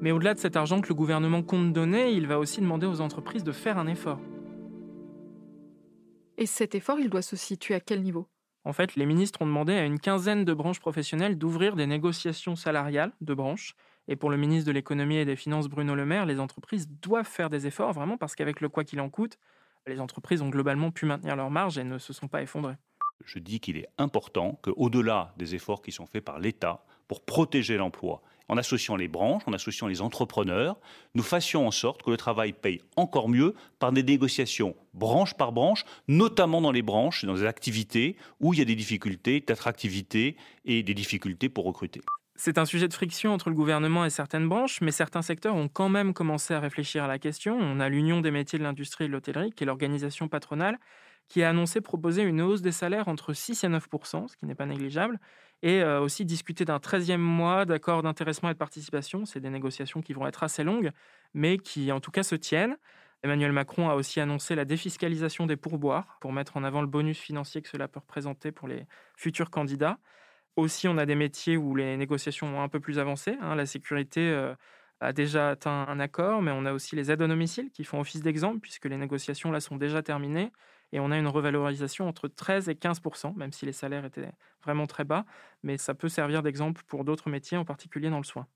Mais 0.00 0.10
au-delà 0.10 0.32
de 0.32 0.38
cet 0.38 0.56
argent 0.56 0.80
que 0.80 0.88
le 0.88 0.94
gouvernement 0.94 1.42
compte 1.42 1.74
donner, 1.74 2.12
il 2.12 2.26
va 2.26 2.38
aussi 2.38 2.62
demander 2.62 2.86
aux 2.86 3.02
entreprises 3.02 3.44
de 3.44 3.52
faire 3.52 3.76
un 3.76 3.88
effort. 3.88 4.20
Et 6.38 6.46
cet 6.46 6.74
effort, 6.74 6.98
il 6.98 7.10
doit 7.10 7.20
se 7.20 7.36
situer 7.36 7.74
à 7.74 7.80
quel 7.80 8.00
niveau? 8.00 8.26
En 8.64 8.72
fait, 8.72 8.94
les 8.94 9.06
ministres 9.06 9.42
ont 9.42 9.46
demandé 9.46 9.72
à 9.74 9.84
une 9.84 9.98
quinzaine 9.98 10.44
de 10.44 10.54
branches 10.54 10.80
professionnelles 10.80 11.36
d'ouvrir 11.36 11.74
des 11.74 11.86
négociations 11.86 12.54
salariales 12.54 13.12
de 13.20 13.34
branches. 13.34 13.74
Et 14.08 14.16
pour 14.16 14.30
le 14.30 14.36
ministre 14.36 14.66
de 14.66 14.72
l'économie 14.72 15.16
et 15.16 15.24
des 15.24 15.36
finances, 15.36 15.68
Bruno 15.68 15.94
Le 15.94 16.06
Maire, 16.06 16.26
les 16.26 16.38
entreprises 16.38 16.88
doivent 16.88 17.26
faire 17.26 17.50
des 17.50 17.66
efforts 17.66 17.92
vraiment 17.92 18.16
parce 18.16 18.34
qu'avec 18.34 18.60
le 18.60 18.68
quoi 18.68 18.84
qu'il 18.84 19.00
en 19.00 19.10
coûte, 19.10 19.38
les 19.86 20.00
entreprises 20.00 20.42
ont 20.42 20.48
globalement 20.48 20.90
pu 20.90 21.06
maintenir 21.06 21.34
leurs 21.34 21.50
marges 21.50 21.78
et 21.78 21.84
ne 21.84 21.98
se 21.98 22.12
sont 22.12 22.28
pas 22.28 22.42
effondrées. 22.42 22.76
Je 23.24 23.38
dis 23.38 23.60
qu'il 23.60 23.76
est 23.76 23.88
important 23.98 24.58
qu'au-delà 24.62 25.32
des 25.36 25.54
efforts 25.54 25.82
qui 25.82 25.92
sont 25.92 26.06
faits 26.06 26.24
par 26.24 26.38
l'État 26.38 26.84
pour 27.12 27.20
protéger 27.20 27.76
l'emploi 27.76 28.22
en 28.48 28.56
associant 28.56 28.96
les 28.96 29.06
branches, 29.06 29.42
en 29.46 29.52
associant 29.52 29.86
les 29.86 30.00
entrepreneurs, 30.00 30.78
nous 31.14 31.22
fassions 31.22 31.66
en 31.66 31.70
sorte 31.70 32.02
que 32.02 32.10
le 32.10 32.16
travail 32.16 32.54
paye 32.54 32.80
encore 32.96 33.28
mieux 33.28 33.54
par 33.78 33.92
des 33.92 34.02
négociations 34.02 34.74
branche 34.94 35.34
par 35.34 35.52
branche, 35.52 35.84
notamment 36.08 36.62
dans 36.62 36.72
les 36.72 36.80
branches, 36.80 37.26
dans 37.26 37.34
les 37.34 37.44
activités 37.44 38.16
où 38.40 38.54
il 38.54 38.60
y 38.60 38.62
a 38.62 38.64
des 38.64 38.74
difficultés 38.74 39.44
d'attractivité 39.46 40.36
et 40.64 40.82
des 40.82 40.94
difficultés 40.94 41.50
pour 41.50 41.66
recruter. 41.66 42.00
C'est 42.34 42.56
un 42.56 42.64
sujet 42.64 42.88
de 42.88 42.94
friction 42.94 43.34
entre 43.34 43.50
le 43.50 43.54
gouvernement 43.54 44.06
et 44.06 44.10
certaines 44.10 44.48
branches, 44.48 44.80
mais 44.80 44.90
certains 44.90 45.20
secteurs 45.20 45.54
ont 45.54 45.68
quand 45.68 45.90
même 45.90 46.14
commencé 46.14 46.54
à 46.54 46.60
réfléchir 46.60 47.04
à 47.04 47.08
la 47.08 47.18
question. 47.18 47.58
On 47.60 47.78
a 47.78 47.90
l'Union 47.90 48.22
des 48.22 48.30
métiers 48.30 48.58
de 48.58 48.64
l'industrie 48.64 49.04
et 49.04 49.08
de 49.08 49.12
l'hôtellerie, 49.12 49.52
qui 49.52 49.64
est 49.64 49.66
l'organisation 49.66 50.28
patronale, 50.28 50.78
qui 51.28 51.42
a 51.42 51.50
annoncé 51.50 51.82
proposer 51.82 52.22
une 52.22 52.40
hausse 52.40 52.62
des 52.62 52.72
salaires 52.72 53.08
entre 53.08 53.34
6 53.34 53.64
et 53.64 53.68
9 53.68 53.86
ce 54.28 54.36
qui 54.38 54.46
n'est 54.46 54.54
pas 54.54 54.64
négligeable, 54.64 55.20
et 55.62 55.82
euh, 55.82 56.00
aussi 56.00 56.24
discuter 56.24 56.64
d'un 56.64 56.78
13e 56.78 57.16
mois 57.18 57.64
d'accord 57.64 58.02
d'intéressement 58.02 58.50
et 58.50 58.52
de 58.52 58.58
participation. 58.58 59.24
C'est 59.24 59.40
des 59.40 59.50
négociations 59.50 60.02
qui 60.02 60.12
vont 60.12 60.26
être 60.26 60.42
assez 60.42 60.64
longues, 60.64 60.90
mais 61.34 61.58
qui 61.58 61.92
en 61.92 62.00
tout 62.00 62.10
cas 62.10 62.22
se 62.22 62.34
tiennent. 62.34 62.76
Emmanuel 63.22 63.52
Macron 63.52 63.88
a 63.88 63.94
aussi 63.94 64.18
annoncé 64.18 64.56
la 64.56 64.64
défiscalisation 64.64 65.46
des 65.46 65.56
pourboires 65.56 66.18
pour 66.20 66.32
mettre 66.32 66.56
en 66.56 66.64
avant 66.64 66.80
le 66.80 66.88
bonus 66.88 67.18
financier 67.18 67.62
que 67.62 67.68
cela 67.68 67.86
peut 67.86 68.00
représenter 68.00 68.50
pour 68.50 68.66
les 68.66 68.84
futurs 69.16 69.50
candidats. 69.50 69.98
Aussi, 70.56 70.88
on 70.88 70.98
a 70.98 71.06
des 71.06 71.14
métiers 71.14 71.56
où 71.56 71.76
les 71.76 71.96
négociations 71.96 72.58
ont 72.58 72.62
un 72.62 72.68
peu 72.68 72.80
plus 72.80 72.98
avancé. 72.98 73.36
Hein. 73.40 73.54
La 73.54 73.64
sécurité 73.64 74.20
euh, 74.20 74.54
a 75.00 75.12
déjà 75.12 75.50
atteint 75.50 75.86
un 75.88 76.00
accord, 76.00 76.42
mais 76.42 76.50
on 76.50 76.66
a 76.66 76.72
aussi 76.72 76.96
les 76.96 77.12
aides 77.12 77.22
à 77.22 77.28
domicile 77.28 77.70
qui 77.70 77.84
font 77.84 78.00
office 78.00 78.22
d'exemple 78.22 78.58
puisque 78.58 78.86
les 78.86 78.96
négociations 78.96 79.52
là 79.52 79.60
sont 79.60 79.76
déjà 79.76 80.02
terminées 80.02 80.50
et 80.92 81.00
on 81.00 81.10
a 81.10 81.18
une 81.18 81.26
revalorisation 81.28 82.06
entre 82.08 82.28
13 82.28 82.68
et 82.68 82.76
15% 82.76 83.32
même 83.34 83.52
si 83.52 83.66
les 83.66 83.72
salaires 83.72 84.04
étaient 84.04 84.32
vraiment 84.62 84.86
très 84.86 85.04
bas, 85.04 85.24
mais 85.62 85.78
ça 85.78 85.94
peut 85.94 86.08
servir 86.08 86.42
d'exemple 86.42 86.82
pour 86.86 87.04
d'autres 87.04 87.30
métiers, 87.30 87.56
en 87.58 87.64
particulier 87.64 88.10
dans 88.10 88.18
le 88.18 88.24
soin. 88.24 88.46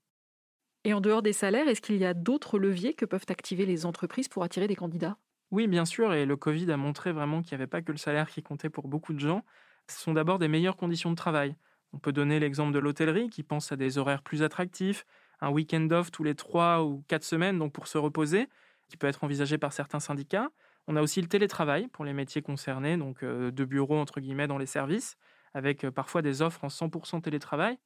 Et 0.83 0.93
en 0.95 1.01
dehors 1.01 1.21
des 1.21 1.33
salaires, 1.33 1.67
est-ce 1.67 1.81
qu'il 1.81 1.97
y 1.97 2.05
a 2.05 2.15
d'autres 2.15 2.57
leviers 2.57 2.95
que 2.95 3.05
peuvent 3.05 3.27
activer 3.29 3.67
les 3.67 3.85
entreprises 3.85 4.27
pour 4.27 4.41
attirer 4.41 4.65
des 4.65 4.75
candidats? 4.75 5.19
Oui, 5.51 5.67
bien 5.67 5.85
sûr, 5.85 6.13
et 6.13 6.25
le 6.25 6.35
Covid 6.35 6.69
a 6.71 6.77
montré 6.77 7.11
vraiment 7.13 7.41
qu'il 7.41 7.51
n'y 7.51 7.61
avait 7.61 7.67
pas 7.67 7.81
que 7.81 7.91
le 7.91 7.97
salaire 7.97 8.29
qui 8.29 8.43
comptait 8.43 8.69
pour 8.69 8.87
beaucoup 8.89 9.13
de 9.13 9.19
gens. 9.19 9.45
Ce 9.89 9.99
sont 9.99 10.13
d'abord 10.13 10.39
des 10.39 10.49
meilleures 10.49 10.75
conditions 10.75 11.09
de 11.09 11.15
travail. 11.15 11.55
On 11.93 11.99
peut 11.99 12.11
donner 12.11 12.39
l'exemple 12.39 12.73
de 12.73 12.79
l'hôtellerie 12.79 13.29
qui 13.29 13.43
pense 13.43 13.71
à 13.71 13.77
des 13.77 13.97
horaires 13.97 14.23
plus 14.23 14.43
attractifs, 14.43 15.05
un 15.39 15.49
week-end 15.49 15.87
off 15.91 16.11
tous 16.11 16.23
les 16.23 16.35
trois 16.35 16.83
ou 16.83 17.03
quatre 17.07 17.23
semaines 17.23 17.57
donc 17.59 17.71
pour 17.73 17.87
se 17.87 17.97
reposer, 17.97 18.49
qui 18.89 18.97
peut 18.97 19.07
être 19.07 19.23
envisagé 19.23 19.57
par 19.57 19.71
certains 19.71 20.01
syndicats. 20.01 20.49
On 20.89 20.95
a 20.95 21.01
aussi 21.01 21.21
le 21.21 21.27
télétravail 21.27 21.89
pour 21.89 22.05
les 22.05 22.13
métiers 22.13 22.41
concernés, 22.41 22.95
donc 22.95 23.21
euh, 23.21 23.51
de 23.51 23.65
bureaux 23.65 23.97
entre 23.97 24.21
guillemets 24.21 24.47
dans 24.47 24.57
les 24.57 24.65
services, 24.65 25.17
avec 25.53 25.83
euh, 25.83 25.91
parfois 25.91 26.21
des 26.21 26.41
offres 26.41 26.63
en 26.63 26.69
100% 26.69 27.21
télétravail. 27.21 27.77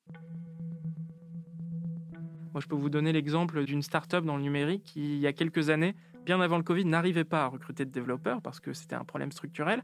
Moi, 2.53 2.61
je 2.61 2.67
peux 2.67 2.75
vous 2.75 2.91
donner 2.91 3.11
l'exemple 3.11 3.63
d'une 3.63 3.81
start-up 3.81 4.23
dans 4.23 4.37
le 4.37 4.43
numérique 4.43 4.83
qui, 4.83 5.15
il 5.15 5.19
y 5.19 5.25
a 5.25 5.33
quelques 5.33 5.71
années, 5.71 5.95
bien 6.25 6.39
avant 6.41 6.57
le 6.57 6.63
Covid, 6.63 6.85
n'arrivait 6.85 7.23
pas 7.23 7.45
à 7.45 7.47
recruter 7.47 7.85
de 7.85 7.89
développeurs 7.89 8.39
parce 8.39 8.59
que 8.59 8.71
c'était 8.71 8.95
un 8.95 9.03
problème 9.03 9.31
structurel, 9.31 9.83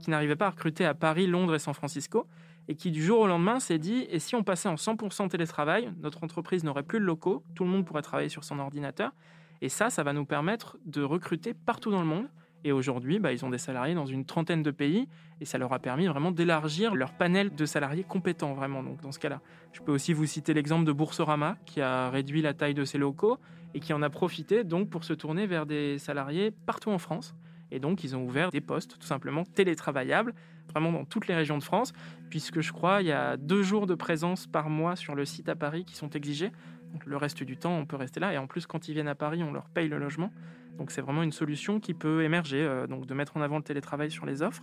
qui 0.00 0.10
n'arrivait 0.10 0.34
pas 0.34 0.46
à 0.46 0.50
recruter 0.50 0.84
à 0.84 0.94
Paris, 0.94 1.28
Londres 1.28 1.54
et 1.54 1.60
San 1.60 1.74
Francisco, 1.74 2.26
et 2.66 2.74
qui 2.74 2.90
du 2.90 3.00
jour 3.00 3.20
au 3.20 3.26
lendemain 3.28 3.60
s'est 3.60 3.78
dit 3.78 4.08
et 4.10 4.18
si 4.18 4.34
on 4.34 4.42
passait 4.42 4.68
en 4.68 4.74
100% 4.74 5.28
télétravail, 5.28 5.92
notre 6.00 6.24
entreprise 6.24 6.64
n'aurait 6.64 6.82
plus 6.82 6.98
de 6.98 7.04
locaux, 7.04 7.44
tout 7.54 7.62
le 7.62 7.70
monde 7.70 7.84
pourrait 7.84 8.02
travailler 8.02 8.28
sur 8.28 8.42
son 8.42 8.58
ordinateur, 8.58 9.12
et 9.60 9.68
ça, 9.68 9.88
ça 9.88 10.02
va 10.02 10.12
nous 10.12 10.24
permettre 10.24 10.78
de 10.84 11.02
recruter 11.02 11.54
partout 11.54 11.92
dans 11.92 12.00
le 12.00 12.06
monde 12.06 12.26
et 12.64 12.72
aujourd'hui, 12.72 13.18
bah, 13.18 13.32
ils 13.32 13.44
ont 13.44 13.50
des 13.50 13.58
salariés 13.58 13.94
dans 13.94 14.06
une 14.06 14.24
trentaine 14.24 14.62
de 14.62 14.70
pays 14.70 15.08
et 15.40 15.44
ça 15.44 15.58
leur 15.58 15.72
a 15.72 15.78
permis 15.78 16.06
vraiment 16.06 16.30
d'élargir 16.30 16.94
leur 16.94 17.12
panel 17.12 17.54
de 17.54 17.66
salariés 17.66 18.04
compétents 18.04 18.54
vraiment. 18.54 18.82
Donc 18.82 19.00
dans 19.02 19.12
ce 19.12 19.18
cas-là, 19.18 19.40
je 19.72 19.80
peux 19.80 19.92
aussi 19.92 20.12
vous 20.12 20.26
citer 20.26 20.54
l'exemple 20.54 20.84
de 20.84 20.92
Boursorama 20.92 21.56
qui 21.64 21.80
a 21.80 22.10
réduit 22.10 22.42
la 22.42 22.54
taille 22.54 22.74
de 22.74 22.84
ses 22.84 22.98
locaux 22.98 23.38
et 23.74 23.80
qui 23.80 23.92
en 23.92 24.02
a 24.02 24.10
profité 24.10 24.64
donc 24.64 24.90
pour 24.90 25.04
se 25.04 25.12
tourner 25.12 25.46
vers 25.46 25.66
des 25.66 25.98
salariés 25.98 26.50
partout 26.50 26.90
en 26.90 26.98
France. 26.98 27.34
Et 27.70 27.78
donc 27.78 28.04
ils 28.04 28.16
ont 28.16 28.24
ouvert 28.24 28.50
des 28.50 28.60
postes 28.60 28.98
tout 28.98 29.06
simplement 29.06 29.44
télétravaillables 29.44 30.34
vraiment 30.70 30.92
dans 30.92 31.04
toutes 31.04 31.28
les 31.28 31.34
régions 31.34 31.58
de 31.58 31.62
France, 31.62 31.92
puisque 32.30 32.60
je 32.60 32.72
crois 32.72 33.02
il 33.02 33.08
y 33.08 33.12
a 33.12 33.36
deux 33.36 33.62
jours 33.62 33.86
de 33.86 33.94
présence 33.94 34.46
par 34.46 34.68
mois 34.68 34.96
sur 34.96 35.14
le 35.14 35.24
site 35.24 35.48
à 35.48 35.54
Paris 35.54 35.84
qui 35.84 35.94
sont 35.94 36.10
exigés. 36.10 36.50
Donc 36.92 37.06
le 37.06 37.16
reste 37.16 37.42
du 37.42 37.56
temps, 37.56 37.76
on 37.76 37.86
peut 37.86 37.96
rester 37.96 38.20
là. 38.20 38.32
Et 38.32 38.38
en 38.38 38.46
plus, 38.46 38.66
quand 38.66 38.88
ils 38.88 38.94
viennent 38.94 39.08
à 39.08 39.14
Paris, 39.14 39.42
on 39.42 39.52
leur 39.52 39.68
paye 39.68 39.88
le 39.88 39.98
logement. 39.98 40.30
Donc 40.78 40.90
c'est 40.90 41.00
vraiment 41.00 41.22
une 41.22 41.32
solution 41.32 41.80
qui 41.80 41.94
peut 41.94 42.22
émerger, 42.22 42.62
euh, 42.62 42.86
donc 42.86 43.06
de 43.06 43.14
mettre 43.14 43.36
en 43.36 43.40
avant 43.40 43.56
le 43.56 43.62
télétravail 43.62 44.10
sur 44.10 44.26
les 44.26 44.42
offres. 44.42 44.62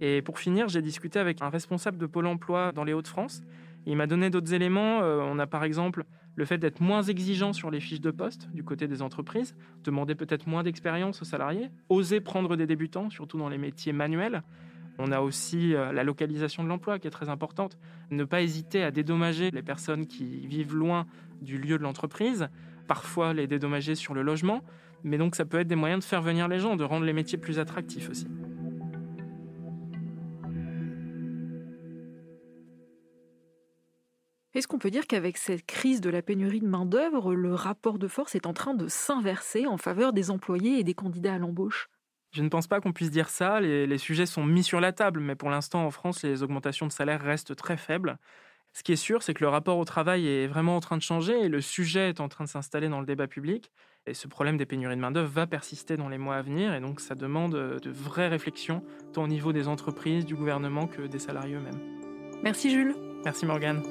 Et 0.00 0.22
pour 0.22 0.38
finir, 0.38 0.68
j'ai 0.68 0.82
discuté 0.82 1.18
avec 1.18 1.42
un 1.42 1.50
responsable 1.50 1.98
de 1.98 2.06
Pôle 2.06 2.26
Emploi 2.26 2.72
dans 2.72 2.84
les 2.84 2.92
Hauts-de-France. 2.92 3.42
Il 3.86 3.96
m'a 3.96 4.06
donné 4.06 4.30
d'autres 4.30 4.54
éléments. 4.54 5.02
Euh, 5.02 5.20
on 5.22 5.38
a 5.38 5.46
par 5.46 5.64
exemple 5.64 6.04
le 6.36 6.44
fait 6.44 6.58
d'être 6.58 6.80
moins 6.80 7.02
exigeant 7.02 7.52
sur 7.52 7.70
les 7.70 7.80
fiches 7.80 8.00
de 8.00 8.10
poste 8.10 8.48
du 8.52 8.62
côté 8.64 8.88
des 8.88 9.02
entreprises, 9.02 9.54
demander 9.84 10.14
peut-être 10.14 10.46
moins 10.46 10.62
d'expérience 10.62 11.20
aux 11.20 11.24
salariés, 11.24 11.70
oser 11.88 12.20
prendre 12.20 12.56
des 12.56 12.66
débutants, 12.66 13.10
surtout 13.10 13.38
dans 13.38 13.48
les 13.48 13.58
métiers 13.58 13.92
manuels. 13.92 14.42
On 14.98 15.12
a 15.12 15.20
aussi 15.20 15.74
euh, 15.74 15.92
la 15.92 16.04
localisation 16.04 16.62
de 16.62 16.68
l'emploi 16.68 16.98
qui 16.98 17.06
est 17.06 17.10
très 17.10 17.28
importante. 17.28 17.78
Ne 18.10 18.24
pas 18.24 18.42
hésiter 18.42 18.82
à 18.82 18.90
dédommager 18.90 19.50
les 19.50 19.62
personnes 19.62 20.06
qui 20.06 20.46
vivent 20.46 20.74
loin 20.74 21.06
du 21.40 21.58
lieu 21.58 21.78
de 21.78 21.82
l'entreprise, 21.82 22.48
parfois 22.86 23.32
les 23.32 23.46
dédommager 23.46 23.94
sur 23.94 24.14
le 24.14 24.22
logement. 24.22 24.62
Mais 25.02 25.18
donc 25.18 25.34
ça 25.34 25.44
peut 25.44 25.60
être 25.60 25.68
des 25.68 25.76
moyens 25.76 26.04
de 26.04 26.08
faire 26.08 26.22
venir 26.22 26.48
les 26.48 26.58
gens, 26.58 26.76
de 26.76 26.84
rendre 26.84 27.04
les 27.04 27.12
métiers 27.12 27.38
plus 27.38 27.58
attractifs 27.58 28.10
aussi. 28.10 28.26
Est-ce 34.52 34.66
qu'on 34.66 34.78
peut 34.78 34.90
dire 34.90 35.06
qu'avec 35.06 35.38
cette 35.38 35.64
crise 35.64 36.00
de 36.00 36.10
la 36.10 36.22
pénurie 36.22 36.60
de 36.60 36.66
main-d'œuvre, 36.66 37.34
le 37.34 37.54
rapport 37.54 37.98
de 37.98 38.08
force 38.08 38.34
est 38.34 38.46
en 38.46 38.52
train 38.52 38.74
de 38.74 38.88
s'inverser 38.88 39.66
en 39.66 39.76
faveur 39.76 40.12
des 40.12 40.30
employés 40.30 40.80
et 40.80 40.84
des 40.84 40.94
candidats 40.94 41.34
à 41.34 41.38
l'embauche? 41.38 41.88
Je 42.32 42.42
ne 42.42 42.48
pense 42.48 42.66
pas 42.66 42.80
qu'on 42.80 42.92
puisse 42.92 43.10
dire 43.10 43.28
ça. 43.28 43.60
Les, 43.60 43.86
les, 43.86 43.98
sujets 43.98 44.26
sont 44.26 44.44
mis 44.44 44.62
sur 44.64 44.80
la 44.80 44.92
table, 44.92 45.20
mais 45.20 45.34
pour 45.36 45.50
l'instant, 45.50 45.84
en 45.84 45.90
France, 45.90 46.22
les 46.22 46.42
augmentations 46.42 46.86
de 46.86 46.92
salaire 46.92 47.20
restent 47.20 47.56
très 47.56 47.76
faibles. 47.76 48.18
Ce 48.72 48.82
qui 48.82 48.92
est 48.92 48.96
sûr, 48.96 49.22
c'est 49.22 49.34
que 49.34 49.42
le 49.42 49.48
rapport 49.48 49.78
au 49.78 49.84
travail 49.84 50.26
est 50.28 50.46
vraiment 50.46 50.76
en 50.76 50.80
train 50.80 50.96
de 50.96 51.02
changer 51.02 51.40
et 51.40 51.48
le 51.48 51.60
sujet 51.60 52.08
est 52.08 52.20
en 52.20 52.28
train 52.28 52.44
de 52.44 52.48
s'installer 52.48 52.88
dans 52.88 53.00
le 53.00 53.06
débat 53.06 53.26
public. 53.26 53.72
Et 54.10 54.14
ce 54.14 54.26
problème 54.26 54.56
des 54.56 54.66
pénuries 54.66 54.96
de 54.96 55.00
main-d'œuvre 55.00 55.30
va 55.30 55.46
persister 55.46 55.96
dans 55.96 56.08
les 56.08 56.18
mois 56.18 56.34
à 56.34 56.42
venir 56.42 56.74
et 56.74 56.80
donc 56.80 56.98
ça 56.98 57.14
demande 57.14 57.52
de 57.52 57.90
vraies 57.90 58.26
réflexions, 58.26 58.82
tant 59.12 59.22
au 59.22 59.28
niveau 59.28 59.52
des 59.52 59.68
entreprises, 59.68 60.24
du 60.24 60.34
gouvernement 60.34 60.88
que 60.88 61.02
des 61.02 61.20
salariés 61.20 61.54
eux-mêmes. 61.54 61.80
Merci 62.42 62.70
Jules. 62.70 62.96
Merci 63.24 63.46
Morgane. 63.46 63.82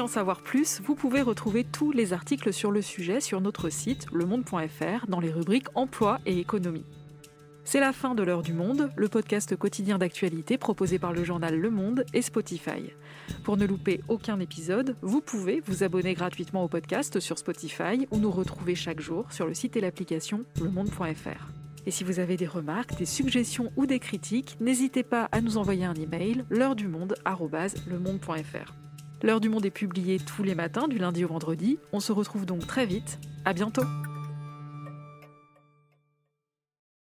en 0.00 0.06
savoir 0.06 0.40
plus, 0.40 0.80
vous 0.80 0.94
pouvez 0.94 1.20
retrouver 1.20 1.64
tous 1.64 1.92
les 1.92 2.12
articles 2.12 2.52
sur 2.52 2.70
le 2.70 2.82
sujet 2.82 3.20
sur 3.20 3.40
notre 3.40 3.68
site 3.68 4.06
lemonde.fr 4.12 5.06
dans 5.08 5.20
les 5.20 5.30
rubriques 5.30 5.68
Emploi 5.74 6.20
et 6.26 6.38
économie. 6.38 6.84
C'est 7.70 7.78
la 7.78 7.92
fin 7.92 8.16
de 8.16 8.24
l'heure 8.24 8.42
du 8.42 8.52
monde, 8.52 8.90
le 8.96 9.06
podcast 9.06 9.54
quotidien 9.54 9.96
d'actualité 9.96 10.58
proposé 10.58 10.98
par 10.98 11.12
le 11.12 11.22
journal 11.22 11.56
Le 11.56 11.70
Monde 11.70 12.04
et 12.12 12.20
Spotify. 12.20 12.90
Pour 13.44 13.56
ne 13.56 13.64
louper 13.64 14.00
aucun 14.08 14.40
épisode, 14.40 14.96
vous 15.02 15.20
pouvez 15.20 15.62
vous 15.64 15.84
abonner 15.84 16.14
gratuitement 16.14 16.64
au 16.64 16.68
podcast 16.68 17.20
sur 17.20 17.38
Spotify 17.38 18.08
ou 18.10 18.18
nous 18.18 18.32
retrouver 18.32 18.74
chaque 18.74 18.98
jour 18.98 19.30
sur 19.30 19.46
le 19.46 19.54
site 19.54 19.76
et 19.76 19.80
l'application 19.80 20.44
lemonde.fr. 20.60 21.52
Et 21.86 21.92
si 21.92 22.02
vous 22.02 22.18
avez 22.18 22.36
des 22.36 22.48
remarques, 22.48 22.98
des 22.98 23.06
suggestions 23.06 23.70
ou 23.76 23.86
des 23.86 24.00
critiques, 24.00 24.56
n'hésitez 24.58 25.04
pas 25.04 25.28
à 25.30 25.40
nous 25.40 25.56
envoyer 25.56 25.84
un 25.84 25.94
email 25.94 26.44
l'heure 26.50 26.74
du 26.74 26.88
monde@lemonde.fr. 26.88 28.74
L'heure 29.22 29.40
du 29.40 29.48
monde 29.48 29.64
est 29.64 29.70
publiée 29.70 30.18
tous 30.18 30.42
les 30.42 30.56
matins 30.56 30.88
du 30.88 30.98
lundi 30.98 31.24
au 31.24 31.28
vendredi. 31.28 31.78
On 31.92 32.00
se 32.00 32.10
retrouve 32.10 32.46
donc 32.46 32.66
très 32.66 32.86
vite. 32.86 33.20
À 33.44 33.52
bientôt. 33.52 33.84